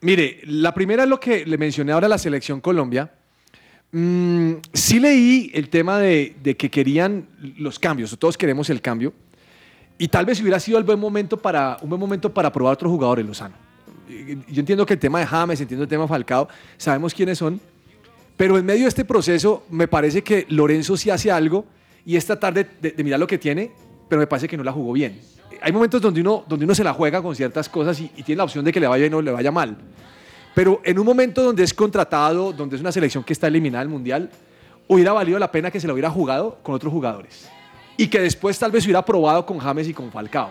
[0.00, 3.10] Mire, la primera es lo que le mencioné ahora a la selección Colombia.
[3.90, 9.14] Mm, sí leí el tema de, de que querían los cambios, todos queremos el cambio,
[9.98, 12.90] y tal vez hubiera sido el buen momento para, un buen momento para probar otros
[12.90, 13.56] jugadores, Lozano.
[14.08, 17.60] Yo entiendo que el tema de James, entiendo el tema de Falcao, sabemos quiénes son,
[18.36, 21.66] pero en medio de este proceso me parece que Lorenzo sí hace algo
[22.06, 23.72] y es tratar de, mirar lo que tiene,
[24.08, 25.20] pero me parece que no la jugó bien.
[25.60, 28.38] Hay momentos donde uno, donde uno se la juega con ciertas cosas y, y tiene
[28.38, 29.76] la opción de que le vaya bien o le vaya mal.
[30.54, 33.92] Pero en un momento donde es contratado, donde es una selección que está eliminada del
[33.92, 34.30] Mundial,
[34.86, 37.48] hubiera valido la pena que se lo hubiera jugado con otros jugadores.
[37.98, 40.50] Y que después tal vez hubiera probado con James y con Falcao.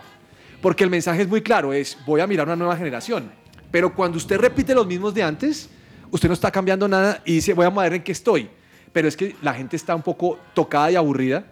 [0.62, 3.32] Porque el mensaje es muy claro, es voy a mirar una nueva generación.
[3.72, 5.70] Pero cuando usted repite los mismos de antes,
[6.12, 8.50] usted no está cambiando nada y dice voy a ver en qué estoy.
[8.94, 11.46] Pero es que la gente está un poco tocada y aburrida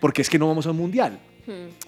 [0.00, 1.18] porque es que no vamos a un Mundial.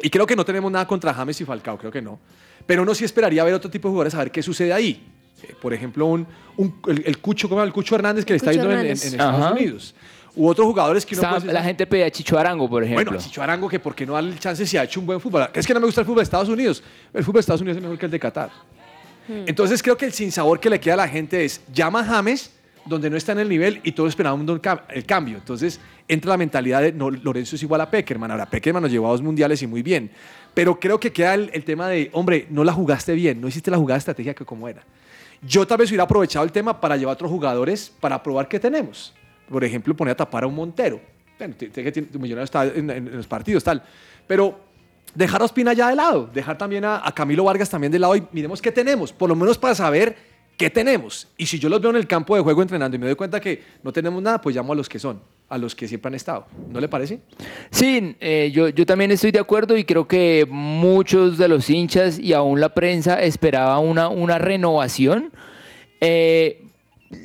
[0.02, 2.18] Y creo que no tenemos nada contra James y Falcao, creo que no.
[2.66, 5.06] Pero uno sí esperaría ver otro tipo de jugadores a ver qué sucede ahí.
[5.42, 8.50] Eh, Por ejemplo, un, un- el, el Cucho, ¿cómo el Cucho Hernández que le está
[8.50, 9.12] Cucho yendo en, en- en Hernández.
[9.12, 9.52] Estados Ajá.
[9.52, 9.94] Unidos.
[10.36, 13.04] U otros jugadores que uno Estaba- puede- la gente pedía a Chicho Arango, por ejemplo.
[13.04, 15.06] Bueno, a Chicho Arango, que por qué no darle el chance si ha hecho un
[15.06, 15.48] buen fútbol.
[15.54, 16.82] Es que no me gusta el fútbol de Estados Unidos.
[17.12, 18.50] El fútbol de Estados Unidos es mejor que el de Qatar.
[19.46, 22.50] Entonces creo que el sinsabor que le queda a la gente es llama a James
[22.84, 25.38] donde no está en el nivel y todos cam- el cambio.
[25.38, 28.30] Entonces entra la mentalidad de no, Lorenzo es igual a Peckerman.
[28.30, 30.10] Ahora Peckerman nos llevó a dos mundiales y muy bien.
[30.52, 33.70] Pero creo que queda el, el tema de, hombre, no la jugaste bien, no hiciste
[33.70, 34.82] la jugada estratégica como era.
[35.40, 38.60] Yo tal vez hubiera aprovechado el tema para llevar a otros jugadores para probar qué
[38.60, 39.14] tenemos.
[39.48, 41.00] Por ejemplo, poner a tapar a un Montero.
[41.38, 43.82] Bueno, t- t- que tiene- tu millonario está en, en- en los partidos, tal.
[44.26, 44.58] Pero
[45.14, 48.16] dejar a Ospina ya de lado, dejar también a, a Camilo Vargas también de lado
[48.16, 50.16] y miremos qué tenemos, por lo menos para saber
[50.56, 51.28] qué tenemos.
[51.36, 53.40] Y si yo los veo en el campo de juego entrenando y me doy cuenta
[53.40, 56.14] que no tenemos nada, pues llamo a los que son, a los que siempre han
[56.14, 56.46] estado.
[56.70, 57.18] ¿No le parece?
[57.70, 62.18] Sí, eh, yo, yo también estoy de acuerdo y creo que muchos de los hinchas
[62.20, 65.32] y aún la prensa esperaba una, una renovación.
[66.00, 66.63] Eh,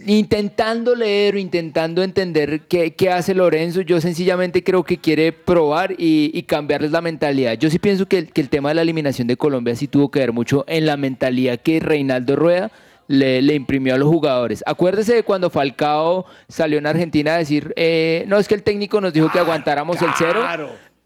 [0.05, 5.93] intentando leer o intentando entender qué, qué hace Lorenzo, yo sencillamente creo que quiere probar
[5.97, 7.53] y, y cambiarles la mentalidad.
[7.57, 10.11] Yo sí pienso que el, que el tema de la eliminación de Colombia sí tuvo
[10.11, 12.71] que ver mucho en la mentalidad que Reinaldo Rueda
[13.07, 14.63] le, le imprimió a los jugadores.
[14.65, 19.01] Acuérdese de cuando Falcao salió en Argentina a decir, eh, no, es que el técnico
[19.01, 20.43] nos dijo que aguantáramos el cero.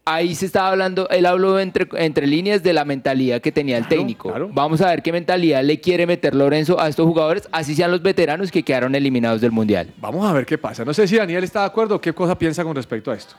[0.06, 3.88] Ahí se estaba hablando, él habló entre, entre líneas de la mentalidad que tenía el
[3.88, 4.34] técnico.
[4.52, 8.02] Vamos a ver qué mentalidad le quiere meter Lorenzo a estos jugadores, así sean los
[8.02, 9.94] veteranos que quedaron eliminados del Mundial.
[9.96, 10.84] Vamos a ver qué pasa.
[10.84, 13.34] No sé si Daniel está de acuerdo o qué cosa piensa con respecto a esto.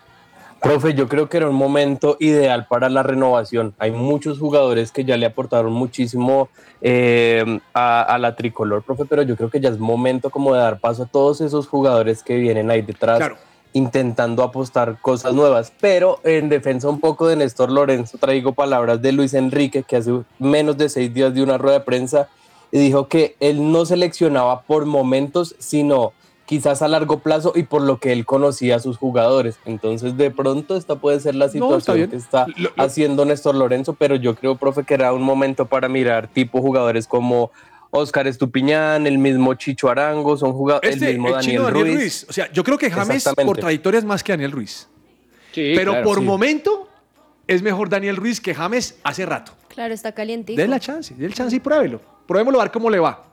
[0.59, 3.75] Profe, yo creo que era un momento ideal para la renovación.
[3.77, 6.49] Hay muchos jugadores que ya le aportaron muchísimo
[6.81, 10.61] eh, a, a la tricolor, profe, pero yo creo que ya es momento como de
[10.61, 13.19] dar paso a todos esos jugadores que vienen ahí detrás.
[13.75, 19.11] Intentando apostar cosas nuevas, pero en defensa un poco de Néstor Lorenzo traigo palabras de
[19.11, 22.29] Luis Enrique que hace menos de seis días de una rueda de prensa
[22.71, 26.13] y dijo que él no seleccionaba por momentos, sino
[26.45, 29.57] quizás a largo plazo y por lo que él conocía a sus jugadores.
[29.65, 32.09] Entonces, de pronto, esta puede ser la No, está situación bien.
[32.11, 32.45] que está
[32.77, 37.07] haciendo Néstor Lorenzo, pero yo creo, profe, que era un momento para mirar tipo jugadores
[37.07, 37.51] como
[37.91, 41.85] Oscar Estupiñán, el mismo Chicho Arango, son jugadores, Este, el mismo el Daniel, chino Daniel
[41.85, 41.95] Ruiz.
[41.97, 42.25] Ruiz.
[42.29, 44.87] O sea, yo creo que James por trayectoria es más que Daniel Ruiz.
[45.53, 46.23] Pero claro, por sí.
[46.25, 46.89] momento
[47.47, 49.53] es mejor Daniel Ruiz que James hace rato.
[49.69, 50.59] Claro, está calientito.
[50.59, 52.01] Den la chance, den la chance y pruébelo.
[52.27, 53.23] Pruébelo a ver cómo le va.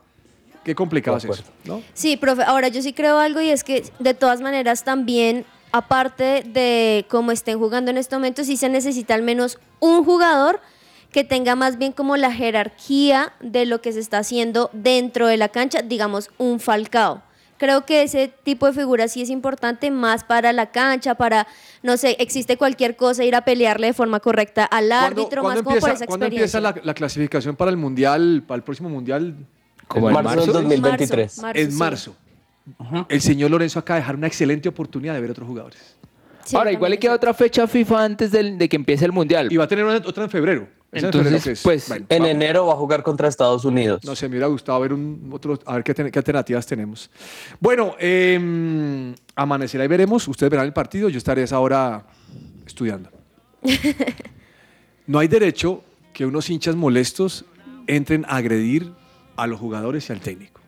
[0.63, 1.81] Qué complicado es eso, ¿no?
[1.93, 6.43] Sí, profe, ahora yo sí creo algo y es que de todas maneras también, aparte
[6.45, 10.61] de cómo estén jugando en este momento, sí se necesita al menos un jugador
[11.13, 15.37] que tenga más bien como la jerarquía de lo que se está haciendo dentro de
[15.37, 17.21] la cancha, digamos un Falcao.
[17.57, 21.47] Creo que ese tipo de figura sí es importante más para la cancha, para,
[21.83, 25.79] no sé, existe cualquier cosa, ir a pelearle de forma correcta al árbitro, más como
[25.79, 26.57] por esa ¿cuándo experiencia.
[26.57, 29.35] empieza la, la clasificación para el mundial, para el próximo mundial?
[29.87, 31.37] Como en marzo del 2023.
[31.39, 31.77] Marzo, en sí.
[31.77, 32.15] marzo.
[33.07, 35.95] El señor Lorenzo acaba de dejar una excelente oportunidad de ver otros jugadores.
[36.53, 39.47] Ahora, igual le queda otra fecha FIFA antes del- de que empiece el Mundial.
[39.53, 40.67] Y va a tener una- otra en febrero.
[40.93, 41.61] ¿Es en Entonces, es?
[41.63, 42.35] pues, Bueno, En vamos.
[42.35, 44.03] enero va a jugar contra Estados Unidos.
[44.05, 47.09] No sé, me hubiera gustado ver un otro, a ver qué, qué alternativas tenemos.
[47.59, 50.27] Bueno, eh, amanecerá y veremos.
[50.27, 51.09] Ustedes verán el partido.
[51.09, 52.05] Yo estaré a esa hora
[52.65, 53.09] estudiando.
[55.05, 55.83] No hay derecho
[56.13, 57.43] que unos hinchas molestos
[57.87, 58.93] entren a agredir
[59.35, 60.61] a los jugadores y al técnico.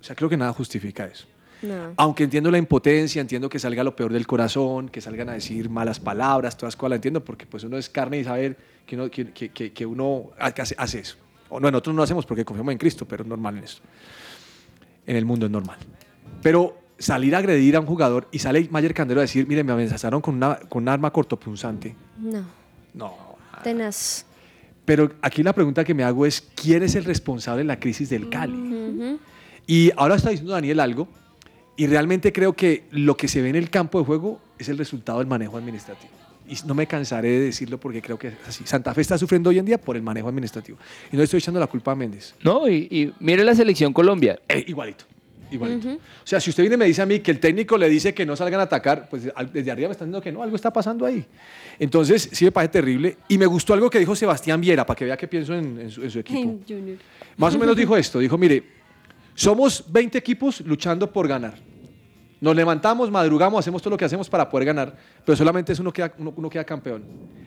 [0.00, 1.26] O sea, creo que nada justifica eso.
[1.60, 1.92] No.
[1.96, 5.68] Aunque entiendo la impotencia, entiendo que salga lo peor del corazón, que salgan a decir
[5.68, 8.56] malas palabras, todas las cosas, la entiendo, porque pues uno es carne y saber
[8.86, 11.16] que uno, que, que- que- que uno hace, hace eso.
[11.48, 13.82] O no, nosotros no lo hacemos porque confiamos en Cristo, pero es normal en esto.
[15.06, 15.78] En el mundo es normal.
[16.42, 19.72] Pero salir a agredir a un jugador y sale Mayer Candelo a decir, mire, me
[19.72, 21.94] amenazaron con, una, con un arma cortopunzante.
[22.18, 22.44] No.
[22.94, 23.14] No.
[23.62, 24.24] Tenaz.
[24.84, 28.10] Pero aquí la pregunta que me hago es, ¿quién es el responsable de la crisis
[28.10, 29.18] del Cali?
[29.66, 31.08] Y ahora está diciendo Daniel algo,
[31.76, 34.76] y realmente creo que lo que se ve en el campo de juego es el
[34.78, 36.12] resultado del manejo administrativo.
[36.46, 38.64] Y no me cansaré de decirlo porque creo que es así.
[38.66, 40.76] Santa Fe está sufriendo hoy en día por el manejo administrativo.
[41.10, 42.34] Y no estoy echando la culpa a Méndez.
[42.42, 44.38] No, y, y mire la selección Colombia.
[44.48, 45.06] Eh, igualito,
[45.50, 45.88] igualito.
[45.88, 48.12] O sea, si usted viene y me dice a mí que el técnico le dice
[48.12, 50.54] que no salgan a atacar, pues al- desde arriba me están diciendo que no, algo
[50.56, 51.24] está pasando ahí.
[51.78, 53.16] Entonces, sí me parece terrible.
[53.28, 55.90] Y me gustó algo que dijo Sebastián Viera, para que vea qué pienso en, en
[55.90, 56.38] su, en su equipo.
[56.40, 56.98] En Junior.
[57.38, 58.62] Más o menos dijo esto, dijo, mire,
[59.34, 61.54] somos 20 equipos luchando por ganar.
[62.44, 65.90] Nos levantamos, madrugamos, hacemos todo lo que hacemos para poder ganar, pero solamente es uno
[65.90, 67.02] queda, uno, uno queda campeón.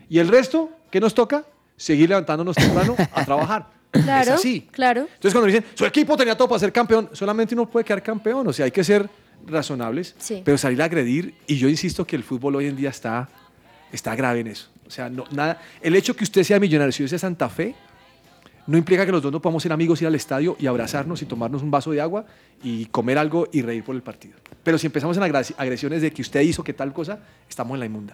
[0.10, 1.46] Y el resto, ¿qué nos toca?
[1.76, 3.68] Seguir levantándonos temprano a trabajar.
[3.92, 4.34] Claro.
[4.34, 4.68] Es así.
[4.72, 5.02] Claro.
[5.02, 8.46] Entonces cuando dicen, su equipo tenía todo para ser campeón, solamente uno puede quedar campeón,
[8.48, 9.08] o sea, hay que ser
[9.46, 10.42] razonables, Sí.
[10.44, 13.30] pero salir a agredir, y yo insisto que el fútbol hoy en día está,
[13.92, 14.68] está grave en eso.
[14.86, 17.76] O sea, no, nada, el hecho que usted sea millonario, si yo sea Santa Fe,
[18.68, 21.26] no implica que los dos no podamos ser amigos, ir al estadio y abrazarnos y
[21.26, 22.26] tomarnos un vaso de agua
[22.62, 24.36] y comer algo y reír por el partido.
[24.64, 27.86] Pero si empezamos en agresiones de que usted hizo que tal cosa, estamos en la
[27.86, 28.14] inmunda.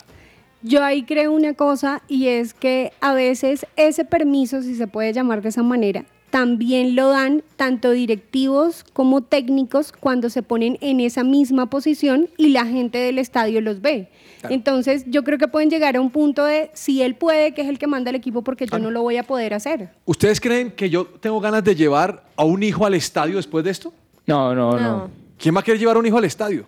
[0.62, 5.12] Yo ahí creo una cosa y es que a veces ese permiso, si se puede
[5.12, 11.00] llamar de esa manera, también lo dan tanto directivos como técnicos cuando se ponen en
[11.00, 14.10] esa misma posición y la gente del estadio los ve.
[14.50, 17.70] Entonces yo creo que pueden llegar a un punto de si él puede, que es
[17.70, 19.92] el que manda el equipo, porque yo no lo voy a poder hacer.
[20.06, 23.70] ¿Ustedes creen que yo tengo ganas de llevar a un hijo al estadio después de
[23.70, 23.94] esto?
[24.26, 25.12] No, no, no.
[25.38, 26.66] ¿Quién va a querer llevar a un hijo al estadio?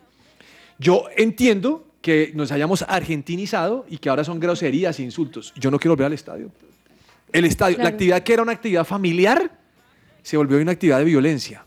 [0.78, 5.55] Yo entiendo que nos hayamos argentinizado y que ahora son groserías e insultos.
[5.55, 6.51] Yo no quiero volver al estadio.
[7.38, 9.51] El estadio, la actividad que era una actividad familiar,
[10.23, 11.65] se volvió una actividad de violencia.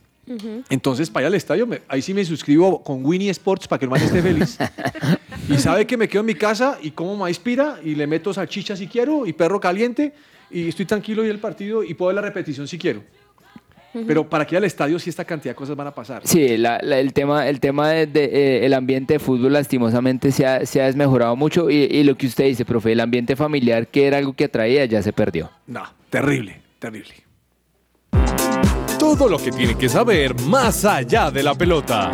[0.69, 3.87] Entonces, para ir al estadio, me- ahí sí me suscribo con Winnie Sports para que
[3.87, 4.59] el man esté feliz.
[5.49, 8.35] y sabe que me quedo en mi casa y como maíz pira y le meto
[8.35, 10.13] salchicha si quiero y perro caliente
[10.51, 13.03] y estoy tranquilo y el partido y puedo ver la repetición si quiero.
[14.07, 16.23] Pero para que ir al estadio sí esta cantidad de cosas van a pasar.
[16.25, 20.31] Sí, la- la- el tema, el tema de, de, eh, el ambiente de fútbol lastimosamente
[20.31, 23.35] se ha, se ha desmejorado mucho y, y lo que usted dice, profe, el ambiente
[23.35, 25.51] familiar que era algo que atraía ya se perdió.
[25.67, 27.15] No, terrible, terrible.
[28.99, 32.11] Todo lo que tiene que saber más allá de la pelota.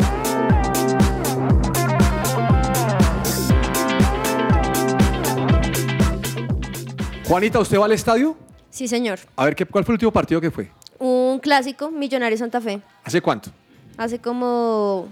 [7.27, 8.37] Juanita, ¿usted va al estadio?
[8.69, 9.19] Sí, señor.
[9.35, 10.69] A ver, ¿qué, ¿cuál fue el último partido que fue?
[10.99, 12.81] Un clásico, Millonario Santa Fe.
[13.03, 13.49] ¿Hace cuánto?
[13.97, 15.07] Hace como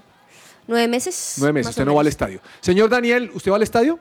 [0.68, 1.36] nueve meses.
[1.40, 1.70] Nueve meses.
[1.72, 2.40] Usted no va al estadio.
[2.62, 4.00] Señor Daniel, ¿usted va al estadio?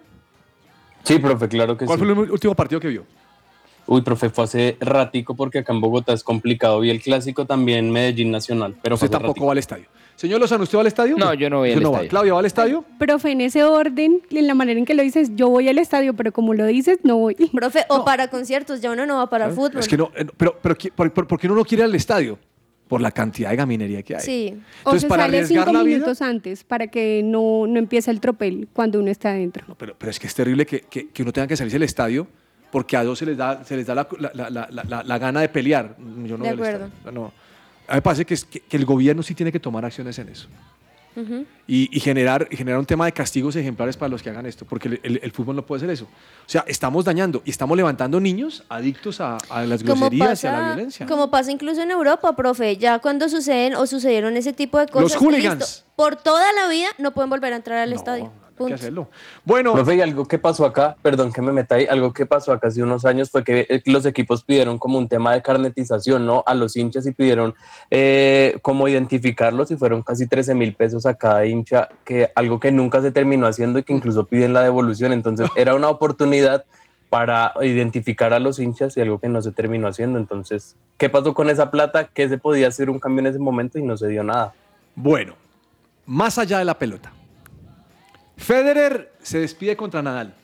[1.05, 2.05] Sí, profe, claro que ¿Cuál sí.
[2.05, 3.05] fue el último partido que vio?
[3.87, 6.79] Uy, profe, fue hace ratico porque acá en Bogotá es complicado.
[6.81, 9.47] Vi el clásico también Medellín Nacional, pero fue Usted tampoco ratico.
[9.47, 9.87] va al estadio.
[10.17, 11.17] Señor Lozano, ¿usted va al estadio?
[11.19, 11.93] No, yo no voy al Usted va.
[11.95, 12.11] estadio.
[12.11, 12.85] ¿Claudia va al estadio?
[12.99, 16.15] Profe, en ese orden, en la manera en que lo dices, yo voy al estadio,
[16.15, 17.35] pero como lo dices, no voy.
[17.53, 19.79] Profe, o para conciertos, ya uno no va para el fútbol.
[19.81, 21.87] Es que no, eh, pero, pero ¿qui- por, por- por qué uno no quiere ir
[21.89, 22.39] al estadio?
[22.87, 24.21] Por la cantidad de gaminería que hay.
[24.21, 24.49] Sí.
[24.53, 27.79] O Entonces, se para sale arriesgar cinco la vida- minutos antes para que no, no
[27.79, 29.65] empiece el tropel cuando uno está adentro.
[29.79, 32.27] Pero, pero es que es terrible que, que- que uno tenga que salirse del estadio
[32.71, 35.19] porque a dos se les da, se les da la, la- la- la- la- la
[35.19, 35.97] gana de pelear.
[35.99, 36.85] Yo no De voy al acuerdo.
[36.87, 37.13] estadio.
[37.13, 37.33] No.
[37.93, 40.19] A mí me parece que, es- que- que el gobierno sí tiene que tomar acciones
[40.19, 40.49] en eso.
[41.69, 45.01] Y, y generar, un tema de castigos ejemplares para los que hagan esto, porque el,
[45.03, 46.05] el- el fútbol no puede hacer eso.
[46.05, 50.53] O sea, estamos dañando y estamos levantando niños adictos a, a las groserías y a
[50.53, 51.05] la violencia.
[51.07, 55.13] como pasa incluso en Europa, profe, ya cuando suceden o sucedieron ese tipo de cosas,
[55.13, 55.59] Los hooligans.
[55.61, 58.33] listo, por toda la vida no pueden volver a entrar al estadio.
[58.53, 58.75] Hay que Punto.
[58.75, 59.09] hacerlo.
[59.45, 62.53] Bueno, Profe, y algo que pasó acá, perdón que me meta ahí, algo que pasó
[62.53, 66.27] acá hace unos años fue que eh, los equipos pidieron como un tema de carnetización,
[66.27, 66.45] ¿no?
[66.47, 67.55] A los hinchas y pidieron
[67.91, 72.71] eh, como identificarlos y fueron casi 13 mil pesos a cada hincha, que algo que
[72.73, 75.13] nunca se terminó haciendo y que incluso piden la devolución.
[75.13, 76.65] Entonces era una oportunidad
[77.09, 80.19] para identificar a los hinchas y algo que no se terminó haciendo.
[80.19, 82.09] Entonces, ¿qué pasó con esa plata?
[82.13, 84.55] ¿Qué se podía hacer un cambio en ese momento y no se dio nada?
[84.95, 85.35] bueno,
[86.05, 87.13] más allá de la pelota.
[88.43, 90.35] Federer se despide contra Nadal.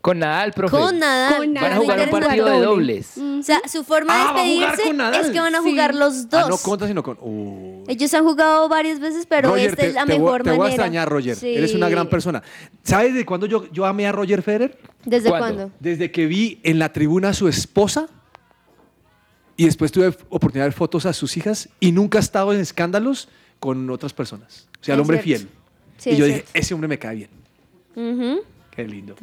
[0.00, 0.74] Con Nadal, profe.
[0.78, 1.36] Con Nadal.
[1.36, 3.18] Con Van a jugar un partido de dobles.
[3.18, 5.20] O sea, su forma Ah, de ¿va a jugar despedirse con Nadal?
[5.26, 5.70] es que van a Sí.
[5.70, 6.48] jugar los Ah, dos.
[6.48, 7.18] no contra, sino con.
[7.20, 7.84] Uh.
[7.86, 10.48] Ellos han jugado varias veces, pero Roger, esta te, es la te voy- mejor te
[10.50, 10.74] voy a manera.
[10.74, 11.36] extrañar, Roger.
[11.36, 11.54] Sí.
[11.54, 12.42] Eres una gran persona.
[12.82, 14.78] ¿Sabes de cuándo yo, yo amé a Roger Federer?
[15.04, 15.46] ¿Desde ¿Cuándo?
[15.56, 15.74] cuándo?
[15.80, 18.06] Desde que vi en la tribuna a su esposa
[19.56, 22.60] y después tuve oportunidad de ver fotos a sus hijas y nunca ha estado en
[22.60, 23.28] escándalos
[23.58, 24.66] con otras personas.
[24.80, 25.46] O sea, el hombre cierto.
[25.48, 25.56] fiel.
[25.98, 26.50] Sí, y yo es dije, cierto.
[26.58, 27.30] ese hombre me cae bien.
[28.70, 29.14] Qué lindo.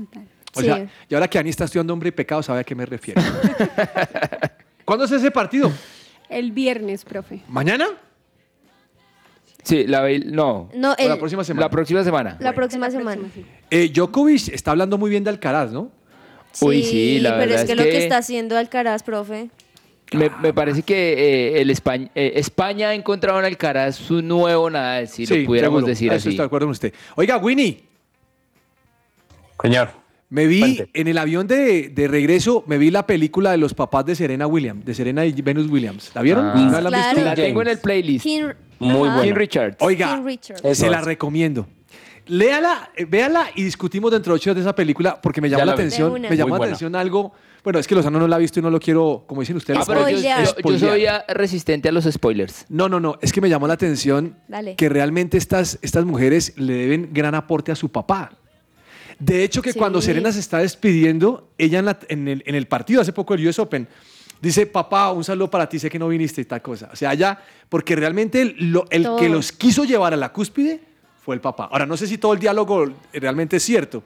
[0.54, 0.66] O Sí.
[0.66, 3.22] sea, y ahora que Ani está estudiando hombre y pecado, sabe a qué me refiero.
[4.86, 5.72] ¿Cuándo es ese partido?
[6.30, 7.42] El viernes, profe.
[7.48, 7.88] ¿Mañana?
[9.64, 10.70] Sí, la no.
[10.74, 11.66] No, ¿O el- la próxima semana?
[11.66, 12.38] La próxima semana.
[12.40, 13.22] la próxima semana.
[13.70, 15.92] Eh, Djokovic está hablando muy bien de Alcaraz, ¿no?
[16.62, 19.50] Uy, sí, la pero verdad es es que, lo que- que está haciendo Alcaraz, profe.
[20.14, 21.14] Me, me parece que
[21.58, 25.80] eh, el España, eh, España ha encontrado en Alcaraz su nuevo Nadal, si lo pudiéramos
[25.80, 25.88] seguro.
[25.88, 26.30] decir Eso así.
[26.30, 26.94] Estoy de acuerdo con usted.
[27.16, 27.84] Oiga, Winnie.
[29.62, 29.90] Señor.
[30.30, 34.06] Me vi en el avión de, de regreso, me vi la película de los papás
[34.06, 36.12] de Serena Williams, de Serena y Venus Williams.
[36.14, 36.46] ¿La vieron?
[36.48, 36.54] Ah.
[36.56, 37.34] ¿No la Claro.
[37.42, 38.24] tengo en el playlist.
[38.24, 38.50] King-
[38.80, 39.16] Muy Ajá.
[39.18, 39.22] bueno.
[39.24, 39.78] King Richards.
[39.80, 41.66] Oiga, King se la recomiendo.
[42.26, 45.64] Léala, eh, véala y discutimos dentro de ocho días de esa película porque me llamó
[45.64, 46.66] la atención, me llamó la buena.
[46.66, 47.32] atención algo.
[47.64, 49.80] Bueno, es que Lozano no la ha visto y no lo quiero, como dicen ustedes,
[49.82, 52.66] Ah, pero yo, yo- yo soy resistente a los spoilers.
[52.70, 54.76] No, no, no, es que me llamó la atención Dale.
[54.76, 58.32] que realmente estas, estas mujeres le deben gran aporte a su papá.
[59.20, 59.80] De hecho, que Sí.
[59.80, 63.36] cuando Serena se está despidiendo, ella en, la- en el, en el partido hace poco
[63.36, 63.88] del US Open,
[64.42, 66.90] dice, papá, un saludo para ti, sé que no viniste y tal cosa.
[66.94, 70.80] O sea, ya, porque realmente el, lo- el que los quiso llevar a la cúspide
[71.26, 71.68] fue el papá.
[71.72, 74.04] Ahora, no sé si todo el diálogo realmente es cierto,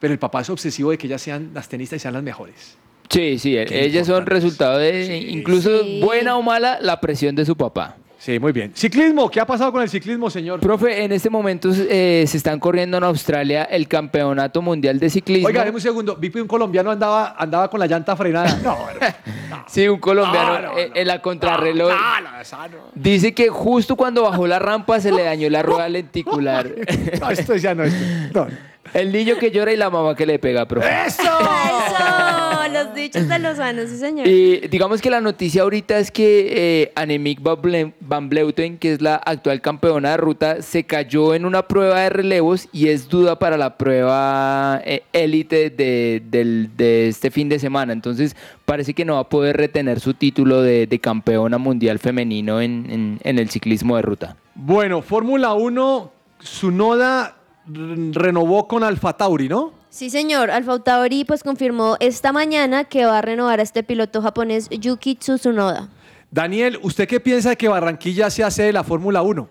[0.00, 2.76] pero el papá es obsesivo de que ellas sean las tenistas y sean las mejores.
[3.08, 6.00] Sí, sí, Qué ellas son resultado de, incluso Sí.
[6.04, 7.96] buena o mala, la presión de su papá.
[8.28, 8.72] Sí, muy bien.
[8.74, 10.60] Ciclismo, ¿qué ha pasado con el ciclismo, señor?
[10.60, 15.48] Profe, en este momento eh, se están corriendo en Australia el campeonato mundial de ciclismo.
[15.48, 16.14] Oiga, deme un segundo.
[16.14, 18.58] Vi que un colombiano andaba, andaba con la llanta frenada.
[18.62, 18.76] No,
[19.66, 21.88] Sí, un colombiano No, no, eh, en la contrarreloj.
[21.88, 22.78] no, no, no.
[22.94, 26.70] Dice que justo cuando bajó la rampa se le dañó la rueda lenticular.
[27.18, 28.46] No, esto ya no, esto.
[28.94, 30.88] El niño que llora y la mamá que le pega, profe.
[31.06, 31.22] ¡Eso!
[31.22, 34.26] Eso, los dichos de Lozano, sí señor.
[34.26, 38.92] Y digamos que la noticia ahorita es que eh, Annemiek van Ble- van Vleuten, que
[38.92, 43.08] es la actual campeona de ruta, se cayó en una prueba de relevos y es
[43.08, 47.92] duda para la prueba eh, élite de, de este fin de semana.
[47.92, 52.60] Entonces parece que no va a poder retener su título de, de campeona mundial femenino
[52.60, 54.36] en, en- en el ciclismo de ruta.
[54.54, 57.36] Bueno, Fórmula 1, Sunoda
[57.68, 59.72] renovó con Alfa Tauri, ¿no?
[59.90, 60.50] Sí, señor.
[60.50, 65.14] Alfa Tauri pues confirmó esta mañana que va a renovar a este piloto japonés Yuki
[65.16, 65.88] Tsunoda.
[66.30, 69.48] Daniel, ¿usted qué piensa de que Barranquilla se hace de la Fórmula 1?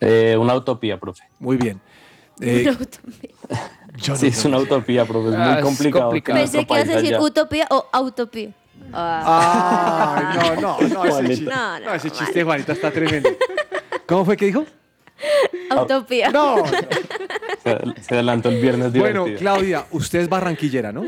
[0.00, 1.24] Eh, una utopía, profe.
[1.38, 1.80] Muy bien.
[2.40, 2.72] Eh,
[3.96, 5.30] yo sí, no- es una utopía, profe.
[5.30, 6.04] Es Ah, muy es complicado.
[6.04, 6.38] complicado.
[6.38, 8.50] Pensé que ibas a decir utopía o autopía.
[8.92, 10.38] Ah.
[10.40, 11.34] Ay, no, no, no, ese, Juanita.
[11.34, 13.28] chi- No, no, no, ese chiste, Juanita, está tremendo.
[14.06, 14.64] ¿Cómo fue que dijo?
[15.70, 16.30] Autopía.
[16.30, 16.62] No.
[18.00, 19.38] Se, adelantó el viernes Bueno, divertido.
[19.38, 21.04] Claudia, usted es barranquillera, ¿no?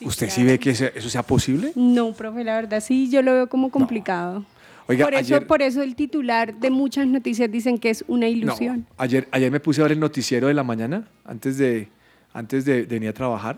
[0.00, 1.72] ¿Usted sí ve que eso sea posible?
[1.76, 4.44] No, profe, la verdad sí, yo lo veo como complicado.
[4.86, 8.28] Oiga, por, eso, ayer- por eso el titular de muchas noticias dicen que es una
[8.28, 8.80] ilusión.
[8.80, 11.88] No, ayer, ayer me puse a ver el noticiero de la mañana, antes de,
[12.34, 13.56] antes de, de venir a trabajar,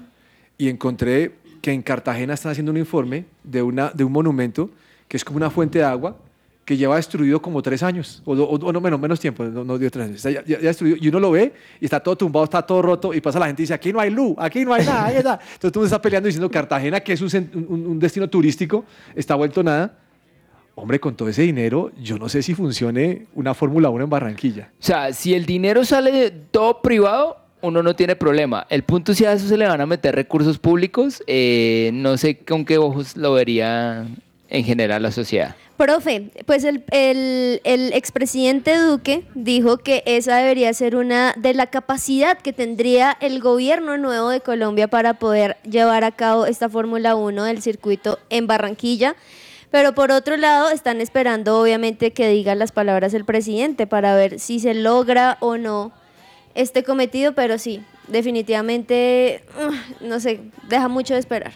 [0.57, 1.33] y encontré
[1.63, 4.71] que en Cartagena están haciendo un informe de, una, de un monumento
[5.09, 6.17] que es como una fuente de agua
[6.67, 8.35] que lleva destruido como tres años, o,
[8.73, 11.85] no, menos, menos tiempo, no, dio tres años, ya, ya- y uno lo ve y
[11.87, 14.11] está todo tumbado, está todo roto, y pasa la gente y dice, aquí no hay
[14.11, 15.35] luz, aquí no hay nada, ahí está.
[15.35, 19.37] Entonces todo el mundo está peleando diciendo Cartagena, que es un, un- destino turístico, está
[19.37, 19.97] vuelto nada.
[20.75, 24.71] Hombre, con todo ese dinero, yo no sé si funcione una Fórmula 1 en Barranquilla.
[24.79, 28.67] O sea, si el dinero sale todo privado, uno no tiene problema.
[28.69, 32.19] El punto es si a eso se le van a meter recursos públicos, eh, no
[32.19, 34.07] sé con qué ojos lo vería
[34.49, 35.57] en general la sociedad.
[35.77, 42.39] Profe, pues el, el, expresidente Duque dijo que esa debería ser una de la capacidad
[42.39, 47.45] que tendría el gobierno nuevo de Colombia para poder llevar a cabo esta Fórmula 1
[47.45, 49.17] del circuito en Barranquilla.
[49.71, 54.41] Pero por otro lado, están esperando obviamente que diga las palabras el presidente para ver
[54.41, 55.93] si se logra o no
[56.55, 59.45] este cometido, pero sí, definitivamente,
[60.01, 61.53] no sé, deja mucho de esperar.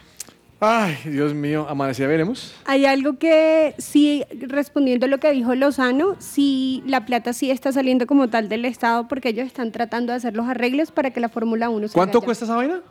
[0.63, 2.55] Ay, Dios mío, amanecida veremos.
[2.67, 7.73] Hay algo que sí, respondiendo a lo que dijo Lozano, sí, la plata sí está
[7.73, 11.21] saliendo como tal del Estado porque ellos están tratando de hacer los arreglos para que
[11.21, 12.83] la Fórmula 1 se ¿Cuánto cuesta esa vaina?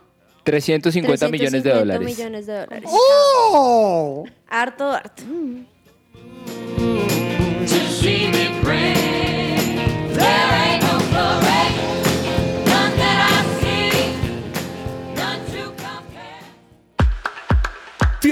[0.42, 2.18] 350 millones de 350 dólares.
[2.18, 2.90] millones de dólares.
[2.92, 4.24] ¡Oh!
[4.48, 5.22] Harto, harto.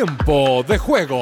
[0.03, 1.21] Tiempo de juego.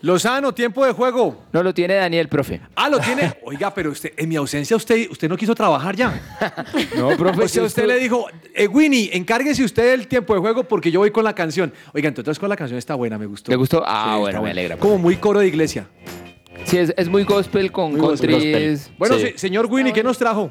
[0.00, 1.44] Lozano, tiempo de juego.
[1.52, 2.60] No lo tiene Daniel, profe.
[2.74, 3.34] Ah, lo tiene.
[3.44, 6.20] Oiga, pero usted, en mi ausencia, usted, usted no quiso trabajar ya.
[6.96, 7.44] No, profe.
[7.44, 10.98] O sea, usted le dijo, eh, Winnie, encárguese usted del tiempo de juego porque yo
[11.00, 11.72] voy con la canción.
[11.94, 13.50] Oiga, entonces con la canción está buena, me gustó.
[13.52, 13.82] ¿Le gustó?
[13.86, 14.76] Ah, Sí, bueno, me alegra.
[14.76, 15.86] Como muy coro de iglesia.
[16.64, 18.90] Sí, es, es muy gospel con countries.
[18.98, 19.22] Bueno, Sí.
[19.22, 20.50] se- señor Winnie, ¿qué nos trajo?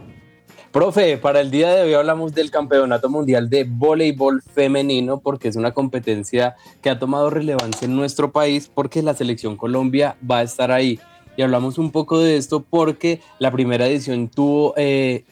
[0.72, 5.58] Profe, para el día de hoy hablamos del Campeonato Mundial de Voleibol Femenino porque es
[5.58, 10.44] una competencia que ha tomado relevancia en nuestro país porque la selección Colombia va a
[10.44, 10.98] estar ahí.
[11.36, 15.26] Y hablamos un poco de esto porque la primera edición tuvo eh,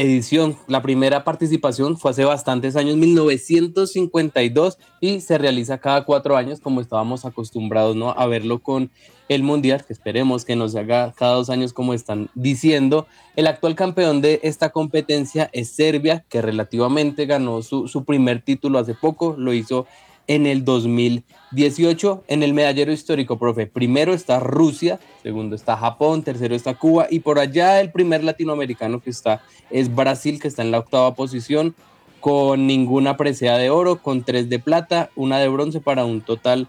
[0.00, 6.60] edición, la primera participación fue hace bastantes años, 1952, y se realiza cada cuatro años
[6.60, 8.10] como estábamos acostumbrados ¿no?
[8.10, 8.90] a verlo con
[9.28, 13.06] el Mundial, que esperemos que nos haga cada dos años como están diciendo.
[13.36, 18.78] El actual campeón de esta competencia es Serbia, que relativamente ganó su, su primer título
[18.78, 19.86] hace poco, lo hizo
[20.28, 23.66] en el 2018 en el medallero histórico, profe.
[23.66, 29.00] Primero está Rusia, segundo está Japón, tercero está Cuba y por allá el primer latinoamericano
[29.00, 31.74] que está es Brasil, que está en la octava posición
[32.20, 36.68] con ninguna presea de oro, con tres de plata, una de bronce para un total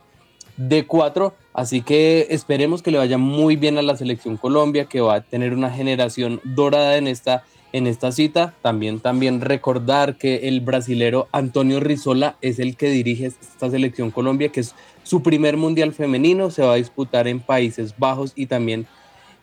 [0.58, 1.34] de cuatro.
[1.54, 5.22] Así que esperemos que le vaya muy bien a la selección Colombia, que va a
[5.22, 8.54] tener una generación dorada en esta, en esta cita.
[8.62, 14.50] También, también recordar que el brasilero Antonio Rizola es el que dirige esta selección Colombia,
[14.50, 16.52] que es su primer mundial femenino.
[16.52, 18.88] Se va a disputar en Países Bajos y también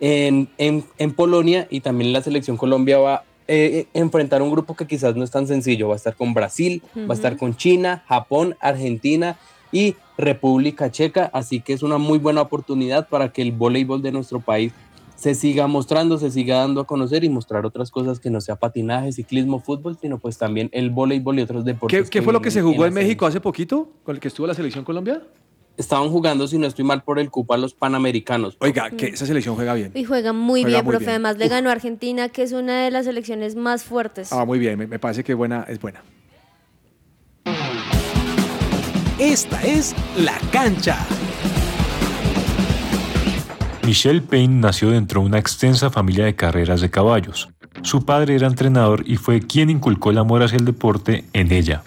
[0.01, 1.66] en, en, en Polonia.
[1.70, 5.31] Y también la selección Colombia va a eh, enfrentar un grupo que quizás no es
[5.31, 5.89] tan sencillo.
[5.89, 9.37] Va a estar con Brasil, va a estar con China, Japón, Argentina
[9.72, 14.12] y República Checa, así que es una muy buena oportunidad para que el voleibol de
[14.12, 14.72] nuestro país
[15.17, 18.57] se siga mostrando, se siga dando a conocer y mostrar otras cosas que no sea
[18.57, 22.05] patinaje, ciclismo, fútbol, sino pues también el voleibol y otros deportes.
[22.05, 23.91] ¿Qué, qué fue lo que se jugó en México hace poquito?
[24.05, 25.23] ¿Con el que estuvo la selección Colombia?
[25.79, 28.57] Estaban jugando, si no estoy mal, por el cupo a los Panamericanos.
[28.61, 29.93] Oiga, que esa selección juega bien.
[29.95, 31.05] Y juega muy Juega bien, muy profe.
[31.05, 31.11] bien.
[31.17, 34.33] Además le ganó a Argentina, que es una de las selecciones más fuertes.
[34.33, 36.03] Ah, muy bien, me, me parece que buena, es buena.
[39.19, 40.97] Esta es La Cancha.
[43.87, 47.51] Michelle Payne nació dentro de una extensa familia de carreras de caballos.
[47.82, 51.84] Su padre era entrenador y fue quien inculcó el amor hacia el deporte en ella.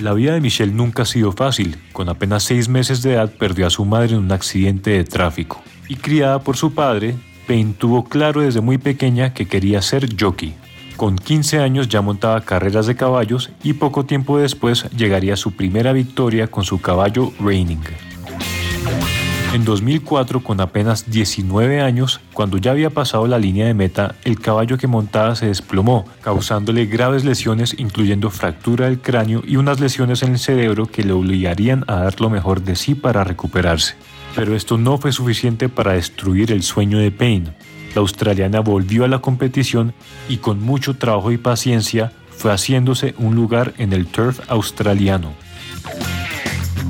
[0.00, 1.78] La vida de Michelle nunca ha sido fácil.
[1.92, 5.62] Con apenas seis meses de edad perdió a su madre en un accidente de tráfico.
[5.88, 7.14] Y criada por su padre,
[7.46, 10.52] Payne tuvo claro desde muy pequeña que quería ser jockey.
[10.96, 15.92] Con 15 años ya montaba carreras de caballos y poco tiempo después llegaría su primera
[15.92, 18.11] victoria con su caballo Reining.
[19.52, 24.40] En 2004, con apenas 19 años, cuando ya había pasado la línea de meta, el
[24.40, 30.22] caballo que montaba se desplomó, causándole graves lesiones incluyendo fractura del cráneo y unas lesiones
[30.22, 33.94] en el cerebro que le obligarían a dar lo mejor de sí para recuperarse.
[34.34, 37.52] Pero esto no fue suficiente para destruir el sueño de Payne.
[37.94, 39.92] La australiana volvió a la competición
[40.30, 45.34] y con mucho trabajo y paciencia fue haciéndose un lugar en el turf australiano.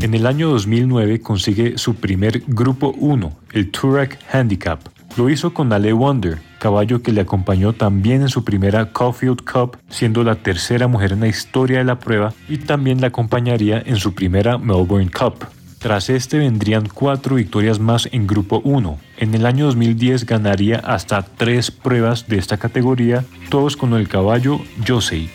[0.01, 4.81] En el año 2009 consigue su primer Grupo 1, el Turac Handicap.
[5.17, 9.77] Lo hizo con Ale Wonder, caballo que le acompañó también en su primera Caulfield Cup,
[9.89, 13.97] siendo la tercera mujer en la historia de la prueba y también la acompañaría en
[13.97, 15.47] su primera Melbourne Cup.
[15.79, 18.99] Tras este vendrían cuatro victorias más en Grupo 1.
[19.19, 24.61] En el año 2010 ganaría hasta tres pruebas de esta categoría, todos con el caballo
[24.87, 25.29] Josey.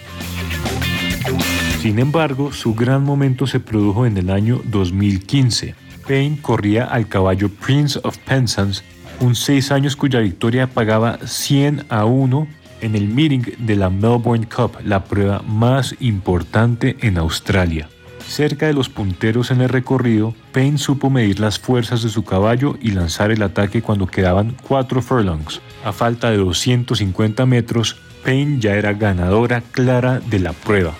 [1.81, 5.75] Sin embargo, su gran momento se produjo en el año 2015.
[6.07, 8.83] Payne corría al caballo Prince of Penzance,
[9.19, 12.47] un 6 años cuya victoria pagaba 100 a 1
[12.81, 17.87] en el meeting de la Melbourne Cup, la prueba más importante en Australia.
[18.27, 22.77] Cerca de los punteros en el recorrido, Payne supo medir las fuerzas de su caballo
[22.81, 25.61] y lanzar el ataque cuando quedaban 4 furlongs.
[25.85, 30.93] A falta de 250 metros, Payne ya era ganadora clara de la prueba.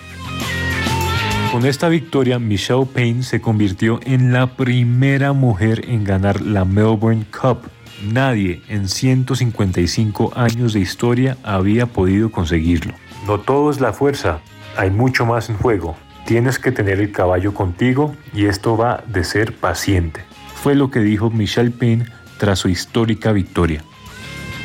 [1.52, 7.24] Con esta victoria, Michelle Payne se convirtió en la primera mujer en ganar la Melbourne
[7.32, 7.70] Cup.
[8.04, 12.92] Nadie en 155 años de historia había podido conseguirlo.
[13.26, 14.40] No todo es la fuerza,
[14.76, 15.96] hay mucho más en juego.
[16.26, 20.20] Tienes que tener el caballo contigo y esto va de ser paciente.
[20.54, 22.04] Fue lo que dijo Michelle Payne
[22.36, 23.82] tras su histórica victoria.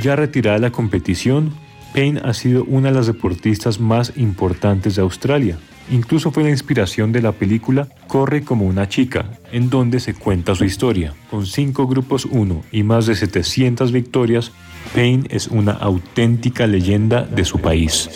[0.01, 1.53] Ya retirada de la competición,
[1.93, 5.57] Payne ha sido una de las deportistas más importantes de Australia.
[5.93, 10.55] Incluso fue la inspiración de la película Corre como una chica, en donde se cuenta
[10.55, 11.13] su historia.
[11.29, 14.51] Con cinco grupos 1 y más de 700 victorias,
[14.95, 18.09] Payne es una auténtica leyenda de su país.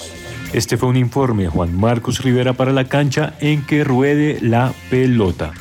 [0.53, 4.73] Este fue un informe de Juan Marcos Rivera para la cancha en que ruede la
[4.89, 5.53] pelota.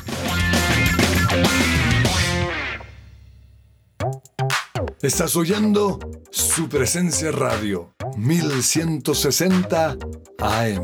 [5.03, 5.99] Estás oyendo
[6.31, 9.97] su presencia radio 1160
[10.39, 10.83] AM.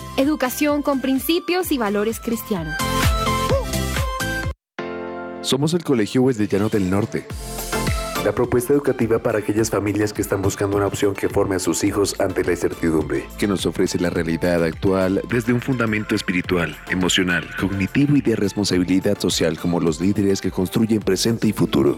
[0.17, 2.75] Educación con principios y valores cristianos.
[5.41, 7.25] Somos el Colegio Wesleyano del Norte.
[8.25, 11.83] La propuesta educativa para aquellas familias que están buscando una opción que forme a sus
[11.83, 17.47] hijos ante la incertidumbre, que nos ofrece la realidad actual desde un fundamento espiritual, emocional,
[17.59, 21.97] cognitivo y de responsabilidad social como los líderes que construyen presente y futuro.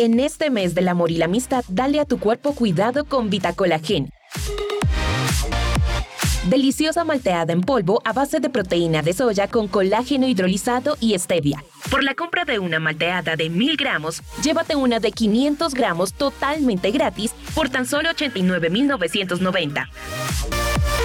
[0.00, 4.08] En este mes del amor y la amistad, dale a tu cuerpo cuidado con Vitacolagen.
[6.48, 11.62] Deliciosa malteada en polvo a base de proteína de soya con colágeno hidrolizado y stevia.
[11.90, 16.90] Por la compra de una malteada de 1000 gramos, llévate una de 500 gramos totalmente
[16.92, 19.86] gratis por tan solo 89,990.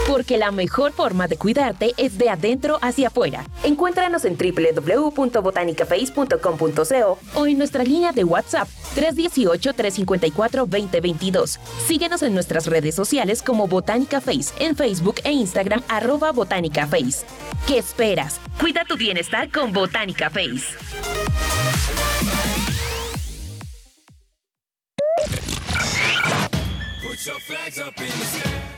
[0.07, 3.45] Porque la mejor forma de cuidarte es de adentro hacia afuera.
[3.63, 11.57] Encuéntranos en www.botanicaface.com.co o en nuestra línea de WhatsApp 318-354-2022.
[11.85, 17.25] Síguenos en nuestras redes sociales como Botánica Face, en Facebook e Instagram arroba Botánica Face.
[17.67, 18.39] ¿Qué esperas?
[18.59, 20.75] Cuida tu bienestar con Botánica Face.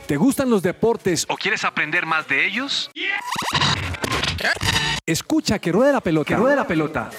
[0.07, 2.89] ¿Te gustan los deportes ¿O quieres aprender más de ellos?
[5.05, 6.27] Escucha que ruede la pelota.
[6.29, 7.09] Que ruede la pelota.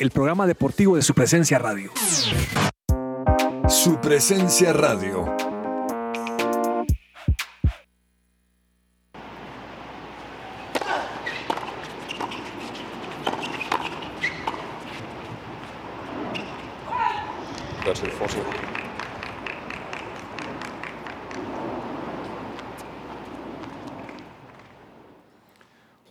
[0.00, 1.92] El programa deportivo de su presencia radio.
[3.68, 5.53] Su presencia radio.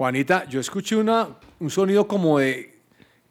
[0.04, 1.30] Juanita, yo escuché una,
[1.62, 2.78] un sonido como de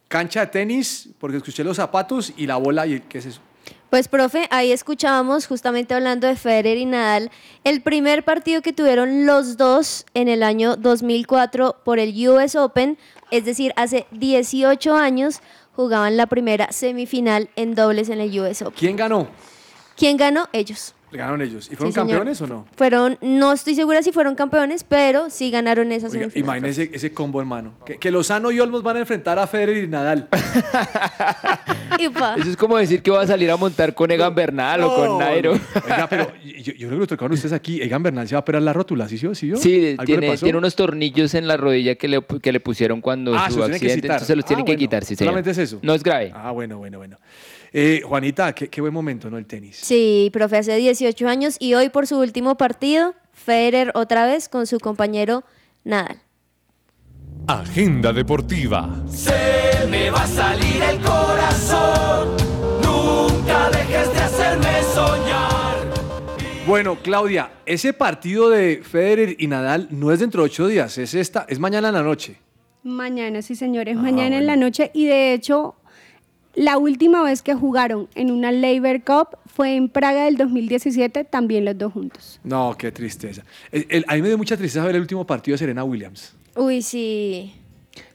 [0.09, 2.87] cancha de tenis, porque escuché los zapatos y la bola.
[2.87, 3.43] y ¿Qué es eso?
[3.91, 7.31] Pues, profe, ahí escuchábamos, justamente hablando de Federer y Nadal,
[7.64, 12.97] el primer partido que tuvieron los dos en el año 2004 por el US Open,
[13.31, 15.43] es decir, hace 18 años
[15.77, 18.79] jugaban la primera semifinal en dobles en el US Open.
[18.79, 19.29] ¿Quién ganó?
[19.95, 20.49] ¿Quién ganó?
[20.55, 20.95] Ellos.
[21.13, 21.69] ¿Ganaron ellos?
[21.71, 22.09] ¿Y fueron Sí, señor.
[22.09, 22.67] campeones o no?
[22.77, 27.39] Fueron, no estoy segura si fueron campeones, pero sí ganaron esa Oiga, imagínese ese combo,
[27.41, 27.75] hermano.
[27.85, 30.29] Que, que Lozano y Olmos van a enfrentar a Federer y Nadal.
[32.39, 35.19] Eso es como decir que va a salir a montar con Egan Bernal o con
[35.19, 35.53] Nairo.
[35.53, 37.81] Oiga, pero yo, yo creo que lo tocaron ustedes aquí.
[37.81, 39.19] Egan Bernal se va a operar la rótula, ¿sí?
[39.19, 39.29] ¿Sí?
[39.35, 39.53] ¿Sí?
[39.57, 43.01] Sí, ¿Algo le tiene, tiene unos tornillos en la rodilla que le, que le pusieron
[43.01, 44.79] cuando Ah, se su los tienen que accidente, entonces se los tienen Ah, que bueno.
[44.79, 45.31] quitar, sí, señor.
[45.31, 45.79] Solamente es eso.
[45.83, 46.33] No es grave.
[46.35, 47.19] Ah, bueno, bueno, bueno.
[47.73, 49.39] Eh, Juanita, qué, qué buen momento, ¿no?
[49.39, 49.79] El tenis.
[49.83, 54.66] Sí, profe, hace 18 años y hoy por su último partido, Federer otra vez con
[54.66, 55.43] su compañero
[55.85, 56.20] Nadal.
[57.47, 59.03] Agenda deportiva.
[59.09, 62.37] Se me va a salir el corazón.
[62.85, 65.53] Nunca dejes de hacerme soñar.
[66.66, 71.14] Bueno, Claudia, ese partido de Federer y Nadal no es dentro de ocho días, es
[71.14, 72.37] esta, es mañana en la noche.
[72.85, 74.91] Mañana, sí, señores, mañana en la noche.
[74.93, 75.77] Y de hecho,
[76.55, 81.65] la última vez que jugaron en una Labor Cup fue en Praga del 2017, también
[81.65, 82.41] los dos juntos.
[82.45, 83.43] No, qué tristeza.
[83.71, 86.35] El- el- a mí me dio mucha tristeza ver el último partido de Serena Williams.
[86.57, 87.55] Uy, sí.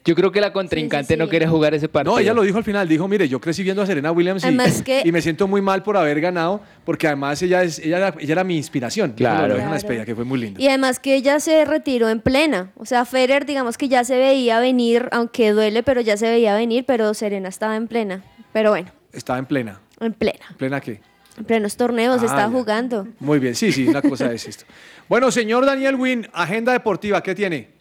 [0.08, 2.14] Yo creo que la contrincante no quería jugar ese partido.
[2.16, 4.48] No, ella lo dijo al final, dijo, mire, yo crecí viendo a Serena Williams y,
[4.48, 7.98] Además que- y me siento muy mal por haber ganado, porque además ella, es, ella,
[7.98, 9.12] era, ella era mi inspiración.
[9.12, 9.56] Claro.
[9.56, 9.74] Claro.
[9.74, 10.62] despedida, que fue muy linda.
[10.62, 12.72] Y además que ella se retiró en plena.
[12.78, 16.56] O sea, Federer, digamos que ya se veía venir, aunque duele, pero ya se veía
[16.56, 18.24] venir, pero Serena estaba en plena.
[18.54, 19.82] Pero bueno, Estaba en plena.
[20.00, 20.46] en plena.
[20.52, 21.02] ¿En plena qué?
[21.38, 22.50] En plenos torneos Ah, estaba ya.
[22.50, 23.08] jugando.
[23.20, 24.64] Muy bien, sí, sí, una cosa es esto.
[25.10, 27.76] Bueno, señor Daniel Win, agenda deportiva, ¿qué tiene?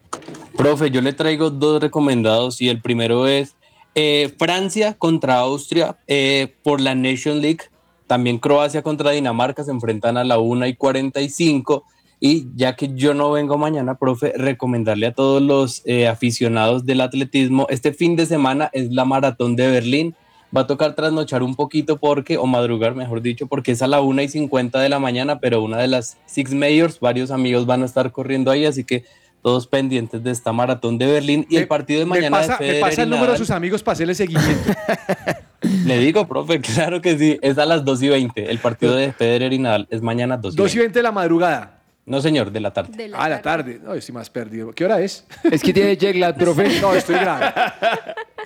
[0.57, 3.57] Profe, yo le traigo dos recomendados y el primero es
[3.95, 7.61] eh, Francia contra Austria eh, por la Nation League.
[8.07, 11.85] También Croacia contra Dinamarca se enfrentan a la 1 y 45.
[12.21, 17.03] Y ya que yo no vengo mañana, profe, recomendarle a todos los eh, aficionados del
[17.03, 20.15] atletismo, este fin de semana es la maratón de Berlín.
[20.57, 24.01] Va a tocar trasnochar un poquito porque, o madrugar mejor dicho, porque es a la
[24.01, 27.83] 1 y 50 de la mañana, pero una de las Six Majors, varios amigos van
[27.83, 29.05] a estar corriendo ahí, así que
[29.47, 31.47] todos pendientes de esta maratón de Berlín.
[31.49, 33.51] Y el partido de Me mañana pasa, de me Federer pasa el número de sus
[33.53, 34.73] amigos para hacerle seguimiento.
[35.85, 38.51] Le digo, profe, claro que sí, es a las 2 y 20.
[38.51, 40.81] El partido de Federer y Nadal es mañana 2 y 2 y 20.
[40.89, 41.79] 20 de la madrugada.
[42.07, 43.09] No, señor, de la tarde.
[43.15, 43.81] ah, la tarde.
[43.85, 44.73] No, estoy más perdido.
[44.73, 45.25] ¿Qué hora es?
[45.45, 46.81] Es que tiene jet lag, profe.
[46.81, 47.53] No, estoy grave.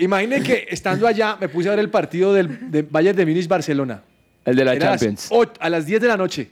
[0.00, 3.48] Imagine que estando allá me puse a ver el partido del de Bayern de Múnich
[3.48, 4.02] Barcelona.
[4.44, 5.28] El de la Era a las Champions.
[5.30, 6.50] ocho- a las 10 de la noche.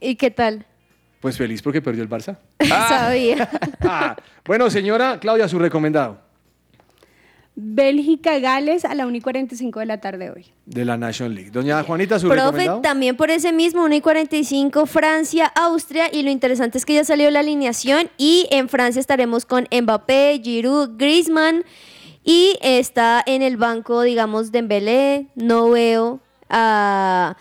[0.00, 0.66] ¿Y qué tal?
[1.20, 2.38] Pues feliz porque perdió el Barça.
[2.68, 3.48] Sabía.
[3.82, 6.18] Ah, bueno, señora Claudia, su recomendado
[7.62, 10.46] Bélgica, Gales a la 1 y 45 de la tarde hoy.
[10.64, 11.50] de la National League.
[11.50, 12.80] Doña Juanita, su Profe, recomendado.
[12.80, 16.04] también por ese mismo 1 y 45, Francia, Austria.
[16.10, 18.08] Y lo interesante es que ya salió la alineación.
[18.16, 21.64] Y en Francia estaremos con Mbappé, Giroud, Griezmann.
[22.24, 25.26] Y está en el banco, digamos, Dembélé.
[25.34, 27.36] No veo a.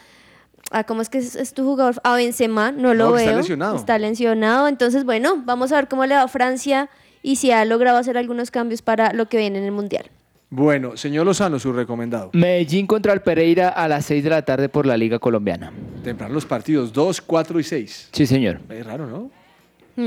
[0.71, 1.95] a ¿Cómo es que es, es tu jugador?
[2.03, 3.19] A Benzema, no lo No, veo.
[3.25, 3.75] está lesionado.
[3.75, 4.67] Está lesionado.
[4.67, 6.89] Entonces, bueno, vamos a ver cómo le va a Francia
[7.21, 10.05] y si ha logrado hacer algunos cambios para lo que viene en el Mundial.
[10.51, 12.31] Bueno, señor Lozano, su recomendado.
[12.33, 15.71] Medellín contra el Pereira a las 6 de la tarde por la Liga Colombiana.
[16.03, 18.09] Temprano los partidos 2, 4 y 6.
[18.11, 18.59] Sí, señor.
[18.69, 19.29] Es raro, ¿no?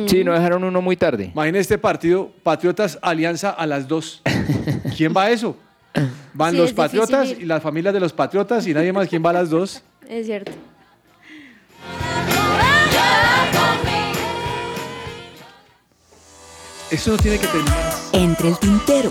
[0.08, 1.30] Sí, no dejaron uno muy tarde.
[1.34, 4.22] Imagina este partido, Patriotas Alianza a las 2.
[4.96, 5.54] ¿Quién va a eso?
[6.32, 9.06] Van Sí, los es Patriotas y las familias de los Patriotas y nadie más.
[9.06, 9.82] ¿Quién va a las 2?
[10.08, 10.52] Es cierto.
[16.90, 17.92] Esto no tiene que terminar.
[18.12, 19.08] Entre el tintero.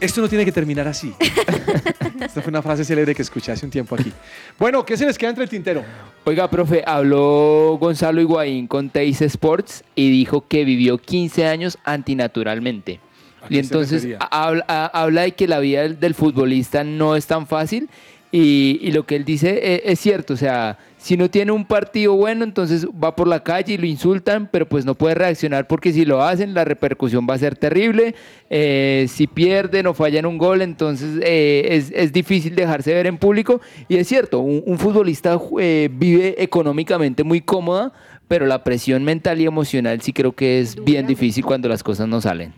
[0.00, 1.12] Esto no tiene que terminar así.
[2.20, 4.12] Esta fue una frase célebre que escuché hace un tiempo aquí.
[4.58, 5.84] Bueno, ¿qué se les queda entre el tintero?
[6.24, 13.00] Oiga, profe, habló Gonzalo Higuaín con Teis Sports y dijo que vivió 15 años antinaturalmente.
[13.42, 17.14] ¿A qué Y entonces habla, a- habla de que la vida del, del futbolista no
[17.16, 17.88] es tan fácil
[18.30, 21.64] y, y lo que él dice e- es, cierto, o sea, si no tiene un
[21.64, 25.66] partido bueno, entonces va por la calle y lo insultan, pero pues no puede reaccionar
[25.66, 28.14] porque si lo hacen la repercusión va a ser terrible,
[28.50, 33.18] Eh, si pierden o fallan un gol, entonces eh, es, es difícil dejarse ver en
[33.18, 37.92] público y es cierto, un, un futbolista eh, vive económicamente muy cómoda,
[38.26, 42.08] pero la presión mental y emocional sí creo que es bien difícil cuando las cosas
[42.08, 42.52] no salen.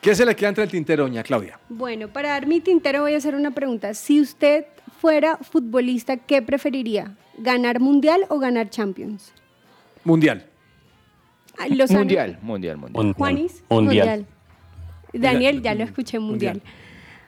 [0.00, 1.60] ¿Qué se le queda entre el tintero, doña Claudia?
[1.68, 3.94] Bueno, para dar mi tintero voy a hacer una pregunta.
[3.94, 4.64] Si usted
[5.02, 7.16] fuera futbolista, ¿qué preferiría?
[7.36, 9.32] ¿Ganar mundial o ganar Champions?
[10.04, 10.46] Mundial.
[11.58, 11.66] Ah.
[11.68, 13.12] Mundial, mundial, mundial.
[13.14, 13.64] Juanis.
[13.68, 14.26] Mundial.
[15.12, 16.62] Daniel, ya lo escuché, mundial.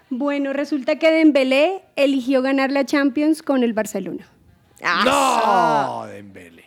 [0.08, 4.24] Bueno, resulta que Dembélé eligió ganar la Champions con el Barcelona.
[5.04, 6.63] No, Dembele.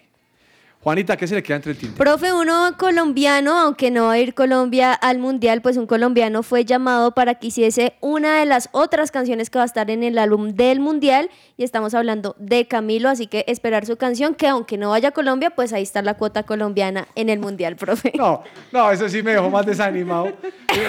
[0.87, 2.01] Juanita, ¿qué se le queda entre el tintero?
[2.01, 6.63] Profe, uno colombiano, aunque no va a ir Colombia al mundial, pues un colombiano fue
[6.63, 10.17] llamado para que hiciese una de las otras canciones que va a estar en el
[10.17, 11.29] álbum del mundial.
[11.57, 15.11] Y estamos hablando de Camilo, así que esperar su canción, que aunque no vaya a
[15.11, 18.13] Colombia, pues ahí está la cuota colombiana en el mundial, profe.
[18.15, 20.37] No, no, eso sí me dejó más desanimado.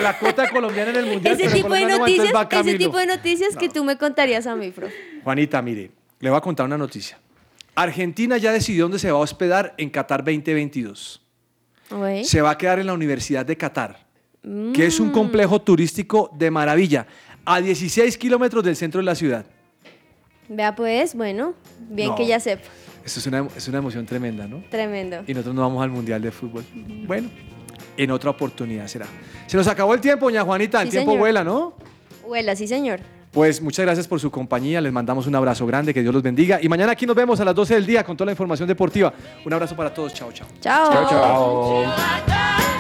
[0.01, 1.35] La cuota colombiana en el mundial.
[1.35, 4.71] Ese pero tipo de noticias, ese tipo de noticias que tú me contarías a mí,
[4.71, 4.95] profe.
[5.25, 5.91] Juanita, mire,
[6.21, 7.19] le voy a contar una noticia.
[7.83, 11.23] Argentina ya decidió dónde se va a hospedar en Qatar 2022.
[11.91, 12.25] Oye.
[12.25, 14.07] Se va a quedar en la Universidad de Qatar,
[14.43, 14.73] Mm.
[14.73, 17.07] que es un complejo turístico de maravilla,
[17.45, 19.47] a 16 kilómetros del centro de la ciudad.
[20.49, 21.55] Vea pues, bueno,
[21.91, 22.15] bien No.
[22.17, 22.63] que ya sepa.
[23.05, 24.63] Eso es una, es una emoción tremenda, ¿no?
[24.71, 25.23] Tremendo.
[25.27, 26.65] Y nosotros no vamos al Mundial de Fútbol.
[27.07, 27.31] Bueno,
[27.97, 29.07] en otra oportunidad será.
[29.47, 30.81] Se nos acabó el tiempo, doña Juanita.
[30.83, 31.21] El Sí, tiempo señor.
[31.21, 31.75] vuela, ¿no?
[32.25, 33.01] Huela, sí, señor.
[33.31, 36.59] Pues muchas gracias por su compañía, les mandamos un abrazo grande, que Dios los bendiga.
[36.63, 39.13] Y mañana aquí nos vemos a las 12 del día con toda la información deportiva.
[39.45, 40.47] Un abrazo para todos, chao, chao.
[40.61, 40.93] Chao.
[40.93, 42.78] Chao, chao.